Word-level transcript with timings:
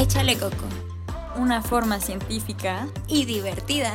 Échale 0.00 0.36
Coco, 0.38 0.54
una 1.38 1.60
forma 1.60 1.98
científica 1.98 2.86
y 3.08 3.24
divertida 3.24 3.90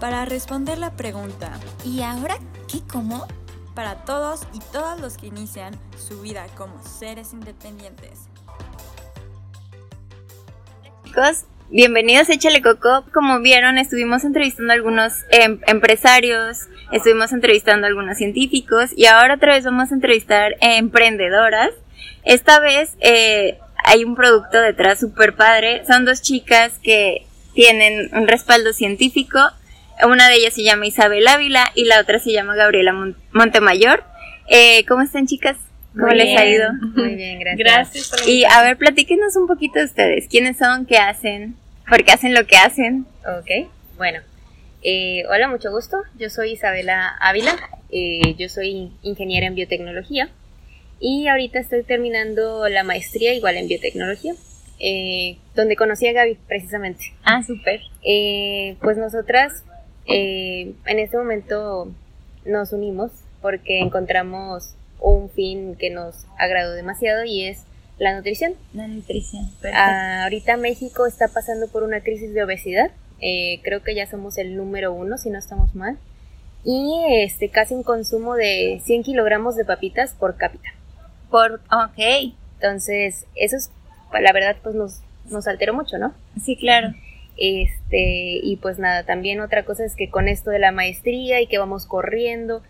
para 0.00 0.24
responder 0.24 0.78
la 0.78 0.96
pregunta 0.96 1.60
¿y 1.84 2.00
ahora 2.00 2.38
qué 2.66 2.78
como? 2.90 3.28
Para 3.74 4.06
todos 4.06 4.46
y 4.54 4.60
todas 4.72 4.98
los 4.98 5.18
que 5.18 5.26
inician 5.26 5.74
su 5.98 6.22
vida 6.22 6.46
como 6.56 6.82
seres 6.82 7.34
independientes. 7.34 8.30
Chicos, 11.04 11.44
bienvenidos 11.68 12.30
a 12.30 12.32
Échale 12.32 12.62
Coco. 12.62 13.04
Como 13.12 13.38
vieron, 13.40 13.76
estuvimos 13.76 14.24
entrevistando 14.24 14.72
a 14.72 14.76
algunos 14.76 15.12
em, 15.30 15.60
empresarios, 15.66 16.68
estuvimos 16.90 17.34
entrevistando 17.34 17.86
a 17.86 17.90
algunos 17.90 18.16
científicos 18.16 18.92
y 18.96 19.04
ahora 19.04 19.34
otra 19.34 19.52
vez 19.52 19.66
vamos 19.66 19.92
a 19.92 19.94
entrevistar 19.94 20.54
a 20.62 20.76
emprendedoras. 20.76 21.72
Esta 22.24 22.60
vez 22.60 22.96
eh, 23.00 23.58
hay 23.84 24.04
un 24.04 24.16
producto 24.16 24.60
detrás 24.60 24.98
súper 24.98 25.36
padre. 25.36 25.84
Son 25.86 26.04
dos 26.04 26.22
chicas 26.22 26.72
que 26.82 27.26
tienen 27.52 28.10
un 28.12 28.26
respaldo 28.26 28.72
científico. 28.72 29.38
Una 30.04 30.28
de 30.28 30.36
ellas 30.36 30.54
se 30.54 30.64
llama 30.64 30.86
Isabel 30.86 31.28
Ávila 31.28 31.70
y 31.74 31.84
la 31.84 32.00
otra 32.00 32.18
se 32.18 32.32
llama 32.32 32.56
Gabriela 32.56 32.92
Montemayor. 33.32 34.02
Eh, 34.48 34.84
¿Cómo 34.86 35.02
están 35.02 35.26
chicas? 35.26 35.56
¿Cómo 35.92 36.08
les 36.08 36.36
ha 36.36 36.44
ido? 36.46 36.72
Muy 36.72 37.14
bien, 37.14 37.38
gracias. 37.40 37.58
Gracias. 37.58 38.10
por 38.10 38.28
Y 38.28 38.44
a 38.44 38.62
ver, 38.62 38.76
platíquenos 38.76 39.36
un 39.36 39.46
poquito 39.46 39.78
de 39.78 39.84
ustedes. 39.84 40.26
¿Quiénes 40.28 40.56
son? 40.56 40.86
¿Qué 40.86 40.96
hacen? 40.96 41.54
¿Por 41.88 42.02
qué 42.04 42.12
hacen 42.12 42.34
lo 42.34 42.46
que 42.46 42.56
hacen? 42.56 43.06
Ok, 43.38 43.68
bueno. 43.96 44.20
Eh, 44.82 45.24
hola, 45.30 45.48
mucho 45.48 45.70
gusto. 45.70 46.02
Yo 46.18 46.30
soy 46.30 46.52
Isabela 46.52 47.16
Ávila. 47.20 47.54
Eh, 47.90 48.34
yo 48.38 48.48
soy 48.48 48.90
ingeniera 49.02 49.46
en 49.46 49.54
biotecnología. 49.54 50.28
Y 51.06 51.28
ahorita 51.28 51.58
estoy 51.58 51.82
terminando 51.82 52.66
la 52.70 52.82
maestría 52.82 53.34
igual 53.34 53.58
en 53.58 53.68
biotecnología. 53.68 54.32
eh, 54.80 55.36
donde 55.54 55.76
conocí 55.76 56.08
a 56.08 56.12
Gaby 56.12 56.38
precisamente. 56.48 57.12
Ah, 57.24 57.42
súper. 57.42 57.80
Eh, 58.02 58.76
pues 58.80 58.96
nosotras 58.96 59.64
eh, 60.06 60.72
en 60.86 60.98
este 60.98 61.18
momento 61.18 61.92
nos 62.46 62.72
unimos 62.72 63.12
porque 63.42 63.80
encontramos 63.80 64.76
un 64.98 65.28
fin 65.28 65.76
que 65.76 65.90
nos 65.90 66.24
agradó 66.38 66.72
demasiado 66.72 67.24
y 67.24 67.44
es 67.44 67.64
la 67.98 68.16
nutrición. 68.16 68.54
La 68.72 68.88
nutrición. 68.88 69.50
Ah, 69.74 70.24
ahorita 70.24 70.56
México 70.56 71.06
está 71.06 71.28
pasando 71.28 71.68
por 71.68 71.82
una 71.82 72.00
crisis 72.00 72.32
de 72.32 72.44
obesidad. 72.44 72.90
Eh, 73.20 73.60
creo 73.62 73.82
que 73.82 73.94
ya 73.94 74.06
somos 74.10 74.38
el 74.38 74.56
número 74.56 74.94
uno, 74.94 75.18
si 75.18 75.28
no 75.28 75.38
estamos 75.38 75.74
mal. 75.74 75.98
Y 76.64 77.04
este 77.10 77.50
casi 77.50 77.74
un 77.74 77.82
consumo 77.82 78.36
de 78.36 78.80
100 78.84 79.02
kilogramos 79.02 79.54
de 79.54 79.66
papitas 79.66 80.14
por 80.14 80.38
cápita. 80.38 80.70
Por, 81.34 81.54
ok. 81.72 82.32
Entonces, 82.60 83.26
eso 83.34 83.56
es, 83.56 83.72
la 84.12 84.32
verdad, 84.32 84.54
pues 84.62 84.76
nos, 84.76 85.00
nos 85.28 85.48
alteró 85.48 85.74
mucho, 85.74 85.98
¿no? 85.98 86.14
Sí, 86.40 86.54
claro. 86.54 86.94
Este, 87.36 88.38
y 88.40 88.56
pues 88.62 88.78
nada, 88.78 89.02
también 89.02 89.40
otra 89.40 89.64
cosa 89.64 89.84
es 89.84 89.96
que 89.96 90.08
con 90.10 90.28
esto 90.28 90.50
de 90.50 90.60
la 90.60 90.70
maestría 90.70 91.40
y 91.40 91.48
que 91.48 91.58
vamos 91.58 91.86
corriendo 91.86 92.62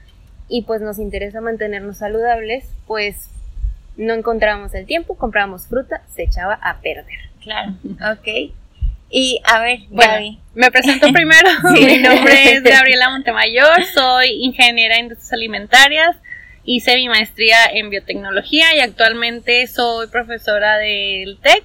y 0.48 0.62
pues 0.62 0.80
nos 0.80 0.98
interesa 0.98 1.42
mantenernos 1.42 1.98
saludables, 1.98 2.64
pues 2.86 3.28
no 3.98 4.14
encontrábamos 4.14 4.72
el 4.72 4.86
tiempo, 4.86 5.18
comprábamos 5.18 5.66
fruta, 5.66 6.00
se 6.14 6.22
echaba 6.22 6.54
a 6.62 6.80
perder. 6.80 7.18
Claro. 7.42 7.74
Ok. 8.12 8.54
Y 9.10 9.42
a 9.44 9.60
ver, 9.60 9.80
Bueno, 9.90 10.10
Gaby. 10.10 10.40
Me 10.54 10.70
presento 10.70 11.12
primero. 11.12 11.50
Sí. 11.74 11.84
Mi 11.84 11.98
nombre 11.98 12.54
es 12.54 12.62
Gabriela 12.62 13.10
Montemayor, 13.10 13.84
soy 13.92 14.42
ingeniera 14.42 14.94
en 14.94 15.02
industrias 15.02 15.34
alimentarias. 15.34 16.16
Hice 16.66 16.96
mi 16.96 17.08
maestría 17.08 17.56
en 17.72 17.90
biotecnología 17.90 18.74
y 18.74 18.80
actualmente 18.80 19.66
soy 19.66 20.06
profesora 20.08 20.78
del 20.78 21.38
TEC 21.42 21.64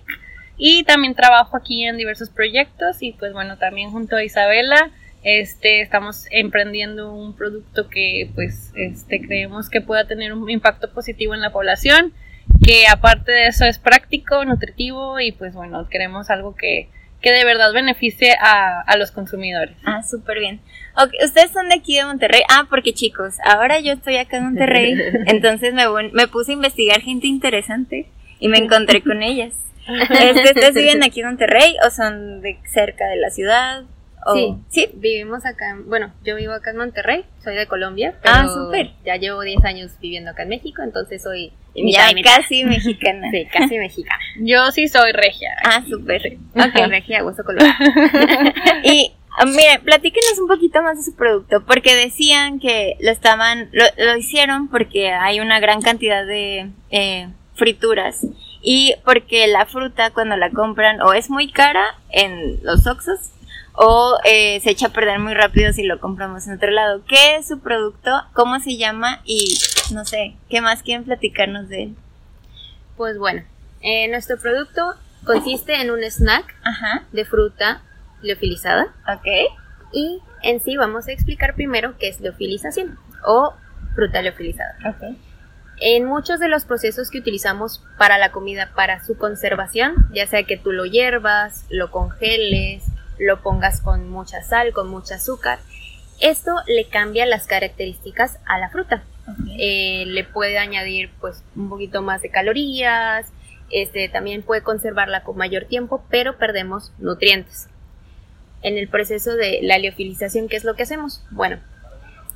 y 0.58 0.84
también 0.84 1.16
trabajo 1.16 1.56
aquí 1.56 1.86
en 1.86 1.96
diversos 1.96 2.30
proyectos 2.30 3.02
y 3.02 3.14
pues 3.14 3.32
bueno, 3.32 3.58
también 3.58 3.92
junto 3.92 4.18
a 4.18 4.24
Isabela 4.24 4.92
este 5.24 5.82
estamos 5.82 6.26
emprendiendo 6.32 7.14
un 7.14 7.34
producto 7.34 7.90
que 7.90 8.30
pues 8.36 8.72
este 8.76 9.22
creemos 9.22 9.70
que 9.70 9.82
pueda 9.82 10.06
tener 10.06 10.34
un 10.34 10.50
impacto 10.50 10.92
positivo 10.92 11.34
en 11.34 11.42
la 11.42 11.52
población, 11.52 12.14
que 12.66 12.88
aparte 12.88 13.32
de 13.32 13.48
eso 13.48 13.66
es 13.66 13.80
práctico, 13.80 14.44
nutritivo 14.44 15.20
y 15.20 15.32
pues 15.32 15.54
bueno, 15.54 15.88
queremos 15.90 16.30
algo 16.30 16.56
que 16.56 16.90
que 17.22 17.32
de 17.32 17.46
verdad 17.46 17.74
beneficie 17.74 18.34
a, 18.40 18.82
a 18.82 18.98
los 18.98 19.12
consumidores. 19.12 19.76
Ah, 19.86 20.04
súper 20.04 20.40
bien. 20.40 20.62
Ustedes 21.24 21.52
son 21.52 21.70
de 21.70 21.76
aquí 21.76 21.96
de 21.96 22.06
Monterrey. 22.06 22.42
Ah, 22.50 22.68
porque 22.70 22.94
chicos, 22.94 23.36
ahora 23.44 23.80
yo 23.80 23.94
estoy 23.94 24.18
acá 24.18 24.38
en 24.38 24.46
Monterrey. 24.46 24.96
entonces 25.28 25.74
me, 25.74 25.84
me 26.12 26.28
puse 26.28 26.52
a 26.52 26.56
investigar 26.56 27.02
gente 27.02 27.28
interesante 27.28 28.08
y 28.40 28.48
me 28.48 28.58
encontré 28.58 29.02
con 29.02 29.24
ellas. 29.24 29.54
Este, 29.90 30.44
¿Ustedes 30.44 30.76
viven 30.76 31.02
aquí 31.04 31.22
en 31.22 31.28
Monterrey 31.28 31.76
o 31.84 31.90
son 31.90 32.42
de 32.42 32.60
cerca 32.72 33.08
de 33.08 33.16
la 33.16 33.32
ciudad? 33.32 33.86
Sí. 34.34 34.56
Sí. 34.70 34.90
Vivimos 34.96 35.46
acá, 35.46 35.72
en- 35.72 35.88
bueno, 35.90 36.14
yo 36.24 36.36
vivo 36.36 36.54
acá 36.54 36.72
en 36.72 36.78
Monterrey, 36.78 37.26
soy 37.44 37.56
de 37.56 37.68
Colombia, 37.68 38.16
Ah, 38.24 38.42
pero 38.48 38.54
súper. 38.66 38.92
ya 39.06 39.16
llevo 39.16 39.42
10 39.42 39.64
años 39.66 39.92
viviendo 40.02 40.32
acá 40.32 40.44
en 40.44 40.50
México, 40.50 40.82
entonces 40.84 41.24
soy 41.24 41.52
Ya 41.76 42.10
casi 42.24 42.64
mexicana. 42.66 43.30
Sí, 43.32 43.48
casi 43.52 43.78
mexicana. 43.78 44.20
Yo 44.42 44.72
sí 44.72 44.88
soy 44.88 45.12
regia. 45.14 45.50
Ah, 45.64 45.84
súper. 45.88 46.38
Ok, 46.56 46.88
regia, 46.90 47.24
hueso 47.24 47.44
colorado. 47.44 47.72
Y 48.84 49.12
ah, 49.38 49.46
mire, 49.46 49.80
platíquenos 49.84 50.40
un 50.40 50.48
poquito 50.48 50.82
más 50.82 50.98
de 50.98 51.04
su 51.04 51.16
producto, 51.16 51.64
porque 51.66 51.96
decían 51.96 52.60
que 52.60 52.98
lo 53.00 53.12
estaban, 53.12 53.70
lo, 53.72 53.86
lo 53.98 54.18
hicieron 54.18 54.68
porque 54.70 55.12
hay 55.12 55.40
una 55.40 55.60
gran 55.60 55.82
cantidad 55.82 56.26
de 56.26 56.70
eh, 56.92 57.30
frituras 57.56 58.26
y 58.62 58.96
porque 59.06 59.48
la 59.48 59.66
fruta 59.66 60.12
cuando 60.12 60.36
la 60.36 60.50
compran 60.50 61.02
o 61.02 61.14
es 61.14 61.30
muy 61.30 61.50
cara 61.52 61.96
en 62.10 62.62
los 62.64 62.86
Oxxos 62.88 63.32
o 63.74 64.18
eh, 64.26 64.60
se 64.62 64.72
echa 64.72 64.88
a 64.88 64.94
perder 64.94 65.20
muy 65.20 65.34
rápido 65.34 65.72
si 65.74 65.84
lo 65.84 66.00
compramos 66.00 66.48
en 66.48 66.56
otro 66.56 66.70
lado. 66.72 67.02
¿Qué 67.08 67.36
es 67.38 67.48
su 67.48 67.60
producto? 67.60 68.12
¿Cómo 68.34 68.60
se 68.60 68.78
llama? 68.78 69.22
Y 69.24 69.58
no 69.94 70.06
sé, 70.06 70.36
¿qué 70.50 70.62
más 70.62 70.84
quieren 70.84 71.06
platicarnos 71.06 71.70
de 71.70 71.84
él? 71.84 71.96
Pues 72.98 73.18
bueno, 73.18 73.44
eh, 73.82 74.08
nuestro 74.10 74.38
producto 74.38 74.94
consiste 75.24 75.82
en 75.82 75.92
un 75.92 76.04
snack 76.04 76.56
Ajá, 76.64 77.06
de 77.12 77.26
fruta 77.26 77.82
liofilizada 78.22 78.94
ok. 79.08 79.28
y 79.94 80.22
en 80.44 80.60
sí 80.60 80.76
vamos 80.76 81.08
a 81.08 81.12
explicar 81.12 81.56
primero 81.56 81.98
qué 81.98 82.10
es 82.10 82.20
liofilización 82.20 82.98
o 83.26 83.54
fruta 83.96 84.22
liofilizada. 84.22 84.76
Ok. 84.90 85.16
En 85.82 86.04
muchos 86.04 86.42
de 86.42 86.50
los 86.50 86.66
procesos 86.66 87.10
que 87.10 87.20
utilizamos 87.20 87.82
para 87.98 88.18
la 88.18 88.34
comida, 88.34 88.72
para 88.76 89.02
su 89.06 89.18
conservación, 89.18 90.10
ya 90.14 90.28
sea 90.28 90.44
que 90.44 90.58
tú 90.58 90.74
lo 90.74 90.86
hiervas, 90.86 91.66
lo 91.70 91.90
congeles, 91.90 92.84
lo 93.20 93.42
pongas 93.42 93.82
con 93.82 94.10
mucha 94.10 94.42
sal, 94.42 94.74
con 94.74 94.90
mucha 94.90 95.16
azúcar, 95.16 95.60
esto 96.20 96.52
le 96.68 96.86
cambia 96.86 97.26
las 97.26 97.46
características 97.46 98.40
a 98.46 98.58
la 98.60 98.70
fruta. 98.70 99.04
Eh, 99.60 100.06
le 100.08 100.24
puede 100.24 100.58
añadir 100.58 101.12
pues 101.22 101.44
un 101.56 101.70
poquito 101.70 102.02
más 102.02 102.22
de 102.22 102.32
calorías, 102.32 103.28
este 103.70 104.10
también 104.10 104.42
puede 104.42 104.64
conservarla 104.64 105.24
con 105.24 105.38
mayor 105.38 105.66
tiempo, 105.66 106.04
pero 106.10 106.38
perdemos 106.38 106.92
nutrientes. 106.98 107.68
En 108.62 108.78
el 108.78 108.88
proceso 108.88 109.36
de 109.36 109.60
la 109.62 109.78
liofilización, 109.78 110.50
¿qué 110.50 110.56
es 110.56 110.64
lo 110.64 110.76
que 110.76 110.84
hacemos? 110.84 111.24
Bueno, 111.30 111.60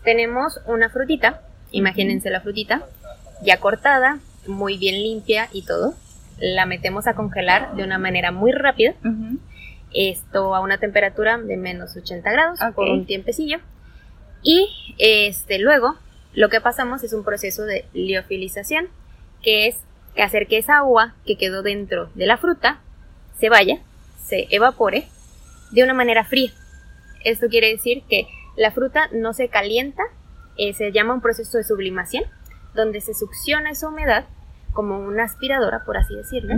tenemos 0.03 0.61
una 0.67 0.89
frutita, 0.89 1.41
imagínense 1.71 2.29
la 2.29 2.41
frutita, 2.41 2.85
ya 3.41 3.59
cortada, 3.59 4.19
muy 4.47 4.77
bien 4.77 4.95
limpia 5.01 5.49
y 5.51 5.63
todo. 5.63 5.95
La 6.39 6.65
metemos 6.65 7.07
a 7.07 7.15
congelar 7.15 7.75
de 7.75 7.83
una 7.83 7.97
manera 7.97 8.31
muy 8.31 8.51
rápida, 8.51 8.93
Ujú. 9.03 9.39
Esto 9.93 10.55
a 10.55 10.61
una 10.61 10.77
temperatura 10.77 11.37
de 11.37 11.57
menos 11.57 11.95
80 11.95 12.31
grados 12.31 12.59
por 12.75 12.89
un 12.89 13.05
tiempecillo. 13.05 13.59
Y 14.41 14.95
este 14.97 15.59
luego 15.59 15.95
lo 16.33 16.49
que 16.49 16.61
pasamos 16.61 17.03
es 17.03 17.13
un 17.13 17.23
proceso 17.23 17.63
de 17.63 17.85
liofilización, 17.93 18.87
que 19.41 19.67
es 19.67 19.77
hacer 20.17 20.47
que 20.47 20.57
esa 20.57 20.77
agua 20.77 21.15
que 21.25 21.37
quedó 21.37 21.63
dentro 21.63 22.09
de 22.15 22.25
la 22.25 22.37
fruta 22.37 22.79
se 23.39 23.49
vaya, 23.49 23.79
se 24.23 24.47
evapore 24.49 25.07
de 25.71 25.83
una 25.83 25.93
manera 25.93 26.23
fría. 26.23 26.51
Esto 27.23 27.47
quiere 27.47 27.69
decir 27.69 28.03
que 28.09 28.27
la 28.55 28.71
fruta 28.71 29.09
no 29.11 29.33
se 29.33 29.47
calienta, 29.47 30.03
eh, 30.57 30.73
se 30.73 30.91
llama 30.91 31.13
un 31.13 31.21
proceso 31.21 31.57
de 31.57 31.63
sublimación, 31.63 32.23
donde 32.75 33.01
se 33.01 33.13
succiona 33.13 33.71
esa 33.71 33.87
humedad 33.87 34.25
como 34.73 34.97
una 34.99 35.23
aspiradora, 35.23 35.83
por 35.85 35.97
así 35.97 36.15
decirlo, 36.15 36.55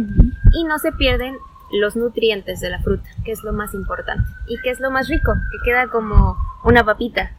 y 0.54 0.64
no 0.64 0.80
se 0.80 0.92
pierden 0.94 1.36
los 1.80 1.96
nutrientes 1.96 2.60
de 2.60 2.70
la 2.70 2.80
fruta, 2.80 3.08
que 3.24 3.32
es 3.32 3.44
lo 3.44 3.54
más 3.54 3.74
importante 3.74 4.28
y 4.48 4.60
que 4.62 4.70
es 4.70 4.80
lo 4.80 4.92
más 4.92 5.08
rico, 5.08 5.34
que 5.52 5.58
queda 5.70 5.88
como 5.88 6.38
una 6.64 6.84
papita. 6.84 7.32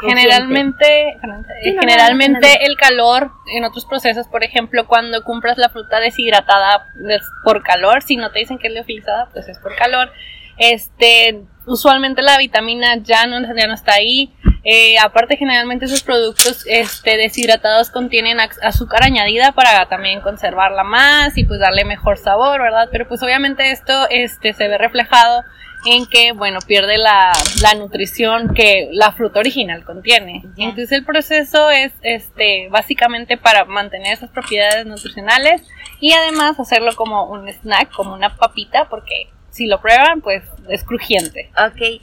Generalmente, 0.00 1.10
eh, 1.10 1.18
Sí, 1.62 1.72
no, 1.74 1.80
generalmente 1.80 2.40
no, 2.40 2.54
no, 2.54 2.60
no. 2.60 2.66
el 2.66 2.76
calor 2.76 3.30
en 3.54 3.64
otros 3.64 3.84
procesos, 3.84 4.26
por 4.26 4.42
ejemplo, 4.42 4.86
cuando 4.86 5.22
compras 5.22 5.58
la 5.58 5.68
fruta 5.68 6.00
deshidratada 6.00 6.88
es 7.08 7.22
por 7.44 7.62
calor, 7.62 8.02
si 8.02 8.16
no 8.16 8.32
te 8.32 8.40
dicen 8.40 8.58
que 8.58 8.68
es 8.68 8.74
liofilizada, 8.74 9.28
pues 9.32 9.48
es 9.48 9.58
por 9.58 9.76
calor. 9.76 10.10
Este, 10.58 11.42
usualmente 11.66 12.22
la 12.22 12.38
vitamina 12.38 12.96
ya 12.96 13.26
no, 13.26 13.40
ya 13.54 13.66
no 13.66 13.74
está 13.74 13.94
ahí. 13.94 14.34
Eh, 14.64 14.96
aparte, 14.98 15.36
generalmente 15.36 15.86
esos 15.86 16.02
productos 16.02 16.64
este, 16.66 17.16
deshidratados 17.16 17.90
contienen 17.90 18.38
azúcar 18.40 19.02
añadida 19.02 19.52
para 19.52 19.86
también 19.88 20.20
conservarla 20.20 20.84
más 20.84 21.36
y 21.36 21.44
pues 21.44 21.58
darle 21.58 21.84
mejor 21.84 22.16
sabor, 22.16 22.60
¿verdad? 22.60 22.88
Pero 22.92 23.08
pues 23.08 23.22
obviamente 23.22 23.70
esto 23.72 24.06
este, 24.10 24.52
se 24.52 24.68
ve 24.68 24.78
reflejado 24.78 25.42
en 25.84 26.06
que, 26.06 26.30
bueno, 26.30 26.60
pierde 26.64 26.96
la, 26.96 27.32
la 27.60 27.74
nutrición 27.74 28.54
que 28.54 28.88
la 28.92 29.10
fruta 29.10 29.40
original 29.40 29.84
contiene. 29.84 30.44
Entonces 30.56 30.92
el 30.92 31.04
proceso 31.04 31.70
es 31.70 31.92
este, 32.02 32.68
básicamente 32.70 33.36
para 33.36 33.64
mantener 33.64 34.12
esas 34.12 34.30
propiedades 34.30 34.86
nutricionales 34.86 35.62
y 35.98 36.12
además 36.12 36.60
hacerlo 36.60 36.94
como 36.94 37.24
un 37.24 37.48
snack, 37.48 37.90
como 37.90 38.14
una 38.14 38.36
papita, 38.36 38.88
porque 38.88 39.28
si 39.50 39.66
lo 39.66 39.80
prueban, 39.80 40.20
pues 40.20 40.44
es 40.68 40.84
crujiente. 40.84 41.50
Ok. 41.56 42.00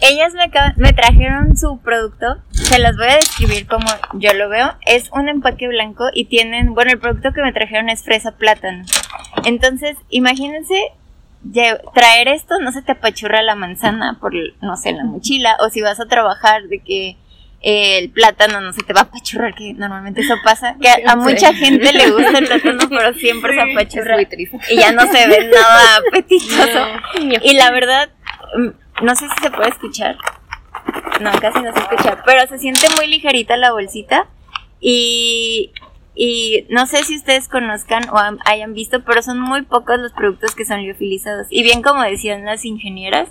Ellas 0.00 0.32
me, 0.34 0.50
me 0.76 0.92
trajeron 0.92 1.56
su 1.56 1.78
producto, 1.80 2.36
se 2.50 2.78
las 2.78 2.96
voy 2.96 3.08
a 3.08 3.16
describir 3.16 3.66
como 3.66 3.86
yo 4.14 4.32
lo 4.34 4.48
veo. 4.48 4.74
Es 4.86 5.10
un 5.12 5.28
empaque 5.28 5.68
blanco 5.68 6.08
y 6.12 6.26
tienen, 6.26 6.74
bueno, 6.74 6.92
el 6.92 6.98
producto 6.98 7.32
que 7.32 7.42
me 7.42 7.52
trajeron 7.52 7.88
es 7.88 8.02
fresa 8.02 8.32
plátano. 8.32 8.84
Entonces, 9.44 9.96
imagínense 10.08 10.74
traer 11.94 12.28
esto, 12.28 12.58
no 12.60 12.72
se 12.72 12.82
te 12.82 12.92
apachurra 12.92 13.42
la 13.42 13.54
manzana 13.54 14.18
por, 14.20 14.32
no 14.60 14.76
sé, 14.76 14.92
la 14.92 15.04
mochila, 15.04 15.56
o 15.60 15.70
si 15.70 15.80
vas 15.80 16.00
a 16.00 16.06
trabajar 16.06 16.64
de 16.64 16.80
que 16.80 17.16
el 17.62 18.10
plátano 18.10 18.60
no 18.60 18.72
se 18.72 18.82
te 18.82 18.92
va 18.92 19.00
a 19.00 19.04
apachurrar, 19.04 19.54
que 19.54 19.74
normalmente 19.74 20.22
eso 20.22 20.34
pasa, 20.42 20.76
que 20.80 20.88
a, 20.88 21.16
mucha 21.16 21.52
gente 21.52 21.92
le 21.92 22.10
gusta 22.10 22.38
el 22.38 22.46
plátano, 22.46 22.88
pero 22.88 23.12
siempre 23.14 23.54
se 23.54 23.60
apachurra 23.60 24.16
y 24.22 24.76
ya 24.76 24.92
no 24.92 25.02
se 25.02 25.26
ve 25.26 25.50
nada 25.52 25.96
apetitoso. 26.08 26.86
Y 27.42 27.54
la 27.54 27.70
verdad, 27.70 28.10
no 29.02 29.14
sé 29.14 29.26
si 29.28 29.42
se 29.42 29.50
puede 29.50 29.70
escuchar, 29.70 30.16
no, 31.20 31.30
casi 31.40 31.60
no 31.60 31.72
se 31.72 31.78
escucha, 31.80 32.22
pero 32.24 32.46
se 32.46 32.58
siente 32.58 32.86
muy 32.96 33.06
ligerita 33.06 33.56
la 33.56 33.72
bolsita 33.72 34.28
y 34.80 35.72
y 36.14 36.66
no 36.68 36.86
sé 36.86 37.02
si 37.04 37.16
ustedes 37.16 37.48
conozcan 37.48 38.08
o 38.10 38.18
hayan 38.44 38.74
visto, 38.74 39.02
pero 39.04 39.22
son 39.22 39.40
muy 39.40 39.62
pocos 39.62 39.98
los 39.98 40.12
productos 40.12 40.54
que 40.54 40.64
son 40.66 40.82
liofilizados. 40.82 41.46
Y 41.48 41.62
bien 41.62 41.82
como 41.82 42.02
decían 42.02 42.44
las 42.44 42.64
ingenieras, 42.64 43.28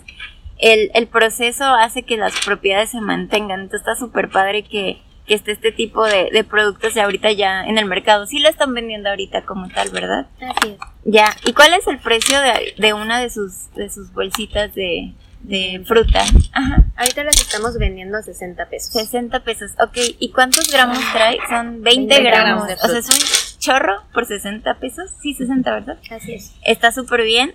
el, 0.57 0.89
el 0.93 1.07
proceso 1.07 1.65
hace 1.65 2.03
que 2.03 2.17
las 2.17 2.33
propiedades 2.45 2.89
se 2.89 3.01
mantengan. 3.01 3.61
Entonces 3.61 3.87
está 3.87 3.95
súper 3.95 4.29
padre 4.29 4.63
que, 4.63 5.01
que 5.27 5.35
esté 5.35 5.51
este 5.51 5.71
tipo 5.71 6.03
de, 6.05 6.29
de 6.31 6.43
productos 6.43 6.93
de 6.95 7.01
ahorita 7.01 7.31
ya 7.31 7.63
en 7.65 7.77
el 7.77 7.85
mercado. 7.85 8.25
Sí 8.25 8.39
lo 8.39 8.49
están 8.49 8.73
vendiendo 8.73 9.09
ahorita 9.09 9.45
como 9.45 9.69
tal, 9.69 9.89
¿verdad? 9.91 10.27
Así 10.37 10.69
es. 10.69 10.79
Ya. 11.05 11.35
¿Y 11.45 11.53
cuál 11.53 11.73
es 11.73 11.85
el 11.85 11.99
precio 11.99 12.39
de, 12.41 12.73
de 12.77 12.93
una 12.93 13.19
de 13.19 13.29
sus, 13.29 13.71
de 13.75 13.89
sus 13.89 14.11
bolsitas 14.13 14.73
de, 14.73 15.13
de 15.41 15.81
fruta. 15.85 16.23
Ajá. 16.51 16.83
Ahorita 16.95 17.23
las 17.23 17.39
estamos 17.39 17.77
vendiendo 17.77 18.17
a 18.17 18.21
60 18.21 18.69
pesos. 18.69 18.91
60 18.93 19.39
pesos, 19.41 19.71
ok. 19.79 19.97
¿Y 20.19 20.31
cuántos 20.31 20.71
gramos 20.71 20.99
trae? 21.13 21.37
Son 21.49 21.81
20, 21.81 22.21
gramos. 22.23 22.69
o 22.83 22.87
sea, 22.87 22.99
es 22.99 23.09
un 23.09 23.59
chorro 23.59 24.03
por 24.13 24.25
60 24.25 24.79
pesos. 24.79 25.11
Sí, 25.21 25.33
60, 25.33 25.71
¿verdad? 25.71 25.97
Así 26.11 26.33
es. 26.33 26.53
Está 26.63 26.91
súper 26.91 27.23
bien. 27.23 27.53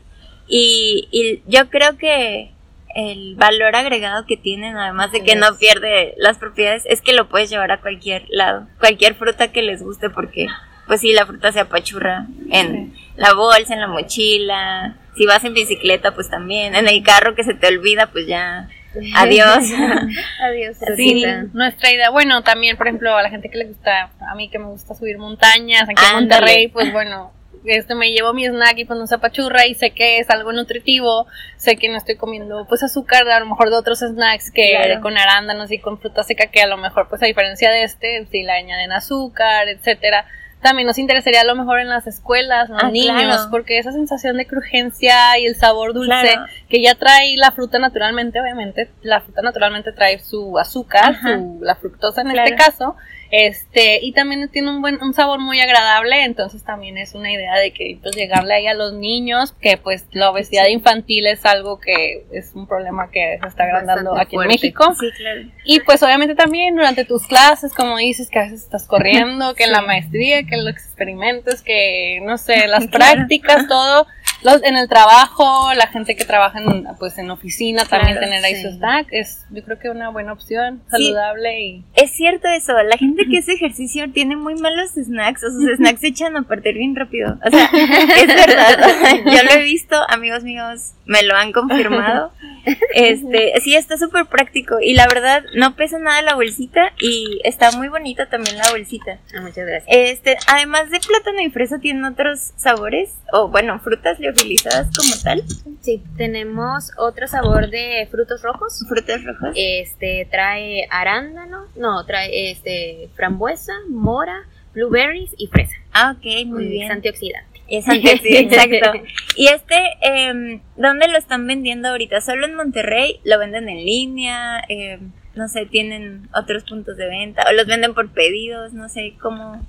Y, 0.48 1.08
y 1.10 1.42
yo 1.46 1.70
creo 1.70 1.96
que 1.96 2.52
el 2.94 3.34
valor 3.36 3.75
agregado 3.75 4.25
que 4.26 4.36
tienen, 4.36 4.76
además 4.76 5.10
de 5.12 5.22
que 5.22 5.34
no 5.36 5.56
pierde 5.58 6.14
las 6.16 6.38
propiedades, 6.38 6.84
es 6.86 7.00
que 7.00 7.12
lo 7.12 7.28
puedes 7.28 7.50
llevar 7.50 7.72
a 7.72 7.81
cualquier 7.81 8.26
lado. 8.28 8.66
Cualquier 8.78 9.14
fruta 9.14 9.52
que 9.52 9.62
les 9.62 9.82
guste, 9.82 10.10
porque, 10.10 10.46
pues 10.86 11.00
sí, 11.00 11.12
la 11.12 11.26
fruta 11.26 11.50
se 11.52 11.60
apachurra 11.60 12.26
en 12.50 12.94
la 13.16 13.34
bolsa, 13.34 13.75
en 13.75 13.81
la 13.81 13.88
mochila 13.88 14.96
si 15.16 15.26
vas 15.26 15.44
en 15.44 15.55
bicicleta, 15.55 16.14
pues 16.14 16.28
también. 16.28 16.75
En 16.75 16.88
el 16.88 17.02
carro 17.02 17.34
que 17.34 17.44
se 17.44 17.55
te 17.55 17.69
olvida, 17.69 18.08
pues 18.12 18.26
ya. 18.26 18.69
Adiós. 19.16 19.64
Adiós. 20.40 20.76
Sí, 20.96 21.25
nuestra 21.52 21.93
idea, 21.93 22.11
bueno, 22.11 22.43
también, 22.43 22.76
por 22.76 22.87
ejemplo, 22.87 23.16
a 23.16 23.22
la 23.22 23.31
gente 23.31 23.49
que 23.49 23.58
le 23.58 23.64
gusta, 23.66 24.11
a 24.20 24.34
mí 24.34 24.49
que 24.49 24.58
me 24.58 24.66
gusta 24.66 24.94
subir 24.94 25.19
montañas, 25.19 25.82
aquí 25.82 26.02
en 26.08 26.14
Monterrey, 26.14 26.69
pues 26.69 26.93
bueno, 26.93 27.32
este 27.64 27.94
me 27.94 28.11
llevo 28.11 28.32
mi 28.34 28.46
snack 28.46 28.78
y 28.78 28.84
pues 28.84 28.99
no 28.99 29.06
se 29.06 29.14
apachurra 29.14 29.66
y 29.66 29.75
sé 29.75 29.90
que 29.90 30.19
es 30.19 30.28
algo 30.31 30.52
nutritivo, 30.52 31.26
sé 31.56 31.76
que 31.76 31.88
no 31.88 31.96
estoy 31.96 32.17
comiendo 32.17 32.67
pues 32.69 32.82
azúcar 32.82 33.26
a 33.28 33.40
lo 33.40 33.46
mejor 33.46 33.70
de 33.70 33.76
otros 33.76 34.00
snacks 34.00 34.50
que 34.50 34.99
con 35.00 35.17
arándanos 35.17 35.72
y 35.72 35.78
con 35.78 35.99
fruta 35.99 36.22
seca 36.22 36.49
que 36.49 36.60
a 36.60 36.67
lo 36.67 36.76
mejor 36.76 37.08
pues 37.08 37.22
a 37.22 37.26
diferencia 37.26 37.70
de 37.70 37.84
este, 37.84 38.26
si 38.31 38.43
le 38.43 38.52
añaden 38.52 38.93
azúcar, 38.93 39.69
etcétera, 39.69 40.26
también 40.64 40.87
nos 40.87 40.96
interesaría 40.96 41.43
a 41.43 41.44
lo 41.44 41.55
mejor 41.55 41.78
en 41.78 41.90
las 41.90 42.06
escuelas, 42.06 42.70
los 42.70 42.82
ah, 42.82 42.90
niños, 42.90 43.49
porque 43.50 43.78
esa 43.78 43.93
sensación 43.93 44.38
de 44.38 44.46
crujencia 44.46 45.38
y 45.38 45.44
el 45.44 45.56
sabor 45.56 45.93
dulce 45.93 46.38
que 46.70 46.81
ya 46.81 46.94
trae 46.94 47.37
la 47.37 47.50
fruta 47.50 47.78
naturalmente, 47.78 48.40
obviamente, 48.40 48.90
la 49.02 49.20
fruta 49.20 49.43
naturalmente 49.43 49.93
trae 49.93 50.20
su 50.20 50.58
azúcar, 50.58 51.20
su, 51.20 51.58
la 51.61 51.75
fructosa 51.75 52.22
en 52.22 52.31
este 52.31 52.56
caso, 52.56 52.96
este, 53.30 53.98
y 54.02 54.12
también 54.12 54.48
tiene 54.50 54.70
un 54.70 54.80
buen, 54.80 55.02
un 55.02 55.14
sabor 55.14 55.40
muy 55.40 55.60
agradable, 55.60 56.24
entonces 56.24 56.64
también 56.64 56.98
es 56.98 57.14
una 57.14 57.32
idea 57.32 57.54
de 57.58 57.72
que 57.72 57.98
pues 58.02 58.14
llegarle 58.16 58.54
ahí 58.54 58.66
a 58.66 58.74
los 58.74 58.92
niños, 58.92 59.52
que 59.60 59.76
pues 59.76 60.06
la 60.12 60.30
obesidad 60.30 60.66
infantil 60.68 61.26
es 61.26 61.44
algo 61.44 61.80
que 61.80 62.26
es 62.32 62.52
un 62.54 62.66
problema 62.66 63.10
que 63.10 63.38
se 63.40 63.48
está 63.48 63.64
agrandando 63.64 64.16
aquí 64.16 64.36
en 64.36 64.48
México. 64.48 64.94
Sí, 64.98 65.06
claro. 65.16 65.42
Y 65.64 65.80
pues 65.80 66.02
obviamente 66.02 66.34
también 66.34 66.74
durante 66.74 67.04
tus 67.04 67.26
clases, 67.26 67.72
como 67.74 67.96
dices, 67.96 68.30
que 68.30 68.38
a 68.38 68.42
veces 68.42 68.62
estás 68.62 68.86
corriendo, 68.86 69.54
que 69.54 69.64
en 69.64 69.72
la 69.72 69.82
maestría, 69.82 70.44
que 70.44 70.56
los 70.56 70.74
experimentos, 70.94 71.62
que 71.62 72.20
no 72.23 72.38
sé, 72.38 72.67
las 72.69 72.87
prácticas, 72.87 73.67
todo. 73.67 74.06
Los, 74.43 74.62
en 74.62 74.76
el 74.76 74.91
trabajo, 74.91 75.73
la 75.75 75.87
gente 75.87 76.17
que 76.17 76.26
trabaja 76.26 76.61
en, 76.61 76.87
pues 76.99 77.17
en 77.17 77.31
oficina, 77.31 77.87
también 77.87 78.20
tener 78.20 78.44
ahí 78.44 78.61
su 78.61 78.69
snack, 78.69 79.08
es 79.11 79.46
yo 79.50 79.64
creo 79.64 79.79
que 79.79 79.88
una 79.88 80.11
buena 80.11 80.35
opción, 80.35 80.82
saludable 80.91 81.61
y... 81.61 81.85
Es 81.94 82.11
cierto 82.11 82.49
eso, 82.49 82.75
la 82.82 82.99
gente 82.99 83.25
que 83.31 83.38
hace 83.38 83.52
ejercicio 83.52 84.11
tiene 84.12 84.37
muy 84.37 84.55
malos 84.56 84.91
snacks, 84.91 85.44
o 85.44 85.50
sus 85.50 85.76
snacks 85.76 86.00
se 86.00 86.08
echan 86.08 86.37
a 86.37 86.43
perder 86.43 86.75
bien 86.75 86.94
rápido, 86.94 87.38
o 87.43 87.50
sea, 87.50 87.70
es 87.73 88.26
verdad, 88.26 88.79
yo 89.25 89.44
lo 89.44 89.50
he 89.52 89.62
visto, 89.62 89.96
amigos 90.11 90.43
míos 90.43 90.93
me 91.06 91.23
lo 91.23 91.37
han 91.37 91.52
confirmado, 91.52 92.31
este, 92.94 93.52
sí, 93.62 93.75
está 93.75 93.96
súper 93.96 94.26
práctico 94.26 94.78
y 94.81 94.94
la 94.94 95.06
verdad 95.06 95.44
no 95.55 95.76
pesa 95.76 95.99
nada 95.99 96.22
la 96.22 96.34
bolsita 96.34 96.93
y 97.00 97.40
está 97.44 97.72
muy 97.72 97.88
bonita 97.88 98.28
también 98.28 98.56
la 98.56 98.70
bolsita. 98.70 99.19
Ah, 99.37 99.40
muchas 99.40 99.66
gracias. 99.66 99.84
Este, 99.88 100.37
además 100.46 100.90
de 100.90 101.00
plátano 101.00 101.40
y 101.40 101.50
fresa 101.50 101.78
tienen 101.78 102.05
otros 102.05 102.52
sabores, 102.56 103.11
o 103.32 103.49
bueno, 103.49 103.78
frutas, 103.81 104.19
utilizadas 104.19 104.88
como 104.96 105.14
tal. 105.22 105.44
Sí, 105.81 106.02
tenemos 106.16 106.90
otro 106.96 107.26
sabor 107.26 107.70
de 107.70 108.08
frutos 108.11 108.43
rojos. 108.43 108.84
Frutos 108.88 109.25
rojos. 109.25 109.50
Este 109.55 110.26
trae 110.31 110.87
arándano, 110.90 111.67
no, 111.76 112.05
trae 112.06 112.50
este 112.50 113.08
frambuesa, 113.14 113.75
mora, 113.88 114.44
blueberries 114.72 115.31
y 115.37 115.46
fresa. 115.49 115.76
Ah, 115.93 116.17
ok, 116.17 116.46
muy 116.46 116.67
bien. 116.67 116.87
Es 116.87 116.90
antioxidante. 116.90 117.53
Es 117.69 117.88
antioxidante, 117.88 118.56
exacto. 118.56 118.93
Y 119.37 119.49
este, 119.49 119.76
eh, 120.02 120.61
¿dónde 120.76 121.08
lo 121.08 121.19
están 121.19 121.46
vendiendo 121.46 121.88
ahorita? 121.88 122.20
¿Solo 122.20 122.46
en 122.46 122.55
Monterrey? 122.55 123.20
¿Lo 123.24 123.38
venden 123.38 123.69
en 123.69 123.84
línea? 123.84 124.62
Eh, 124.69 124.98
no 125.34 125.48
sé, 125.48 125.67
¿tienen 125.67 126.29
otros 126.34 126.65
puntos 126.65 126.96
de 126.96 127.08
venta? 127.08 127.44
¿O 127.48 127.53
los 127.53 127.67
venden 127.67 127.94
por 127.94 128.10
pedidos? 128.12 128.72
No 128.72 128.88
sé, 128.88 129.15
¿cómo, 129.20 129.60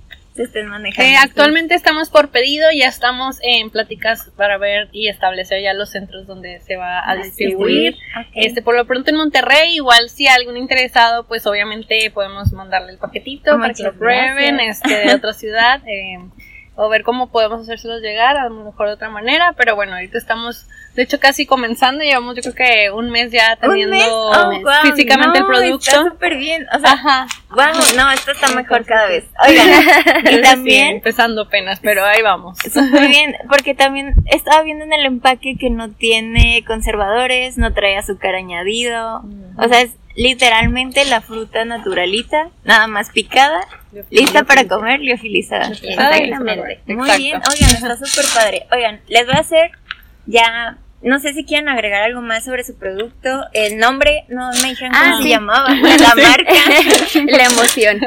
estén 0.44 0.68
manejando. 0.68 1.10
Eh, 1.10 1.16
actualmente 1.18 1.76
estamos 1.76 2.10
por 2.10 2.30
pedido, 2.30 2.68
ya 2.72 2.88
estamos 2.88 3.38
en 3.42 3.70
pláticas 3.70 4.32
para 4.36 4.58
ver 4.58 4.90
y 4.92 5.08
establecer 5.08 5.62
ya 5.62 5.74
los 5.74 5.90
centros 5.90 6.28
donde 6.28 6.60
se 6.62 6.76
va 6.76 7.10
a 7.10 7.16
distribuir. 7.16 7.96
Este, 8.34 8.62
por 8.62 8.76
lo 8.76 8.86
pronto 8.86 9.12
en 9.12 9.18
Monterrey, 9.18 9.76
igual 9.76 10.10
si 10.10 10.28
hay 10.28 10.36
algún 10.36 10.58
interesado, 10.58 11.26
pues 11.28 11.46
obviamente 11.48 12.12
podemos 12.12 12.52
mandarle 12.52 12.92
el 12.92 12.98
paquetito 12.98 13.58
para 13.58 13.74
que 13.74 13.84
lo 13.84 13.94
prueben, 13.94 14.60
este, 14.60 15.08
de 15.08 15.14
otra 15.14 15.34
ciudad. 15.34 15.82
O 16.76 16.90
ver 16.90 17.04
cómo 17.04 17.28
podemos 17.28 17.62
hacérselos 17.62 18.02
llegar, 18.02 18.36
a 18.38 18.50
lo 18.50 18.66
mejor 18.66 18.88
de 18.88 18.94
otra 18.94 19.10
manera, 19.10 19.54
pero 19.58 19.76
bueno, 19.76 19.94
ahorita 19.94 20.18
estamos, 20.18 20.68
de 20.94 21.04
hecho, 21.04 21.20
casi 21.20 21.46
comenzando, 21.46 22.04
llevamos 22.04 22.36
yo 22.36 22.42
creo 22.42 22.54
que 22.54 22.92
un 22.92 23.12
mes 23.12 23.32
ya 23.32 23.56
teniendo 23.56 23.96
oh, 24.02 24.52
físicamente 24.84 25.40
el 25.40 25.46
producto. 25.46 25.90
Está 25.90 26.04
súper 26.04 26.36
bien, 26.38 26.68
o 26.74 26.80
sea, 26.80 26.92
Ajá. 26.92 27.28
wow, 27.50 27.96
no, 27.96 28.12
esto 28.12 28.32
está 28.32 28.54
mejor 28.54 28.86
cada 28.86 29.08
vez. 29.08 29.24
Oigan, 29.48 29.70
y 30.32 30.42
también... 30.42 30.88
empezando 30.96 31.44
apenas, 31.44 31.80
pero 31.82 32.04
ahí 32.04 32.22
vamos. 32.22 32.58
Súper 32.60 33.08
bien, 33.08 33.36
porque 33.48 33.74
también 33.74 34.14
estaba 34.26 34.62
viendo 34.64 34.84
en 34.84 34.92
el 34.92 35.06
empaque 35.06 35.56
que 35.58 35.70
no 35.70 35.92
tiene 35.92 36.64
conservadores, 36.68 37.58
no 37.58 37.74
trae 37.74 37.98
azúcar 37.98 38.36
añadido, 38.36 39.24
o 39.58 39.68
sea, 39.70 39.82
es 39.82 39.92
literalmente 40.16 41.06
la 41.06 41.22
fruta 41.22 41.66
naturalita, 41.66 42.50
nada 42.64 42.88
más 42.88 43.10
picada, 43.12 43.68
lista 44.10 44.44
para 44.44 44.68
comer, 44.68 45.00
liofilizada. 45.00 45.70
Exactamente. 45.70 46.82
Muy 46.88 47.10
bien, 47.18 47.42
oigan, 47.50 47.70
está 47.70 47.98
súper 47.98 48.26
padre. 48.34 48.68
Oigan, 48.72 49.02
les 49.08 49.26
voy 49.26 49.36
a 49.36 49.40
hacer 49.40 49.72
ya, 50.26 50.78
no 51.02 51.20
sé 51.20 51.34
si 51.34 51.46
quieren 51.46 51.70
agregar 51.70 52.04
algo 52.04 52.22
más 52.22 52.46
sobre 52.46 52.64
su 52.64 52.76
producto. 52.78 53.30
El 53.54 53.78
nombre, 53.78 54.26
no 54.30 54.50
me 54.62 54.70
dijeron 54.70 54.94
cómo 54.94 55.16
ah, 55.16 55.22
se 55.22 55.30
llamaba, 55.30 55.70
la 55.70 56.16
marca. 56.16 56.54
la 57.26 57.46
emoción. 57.46 58.00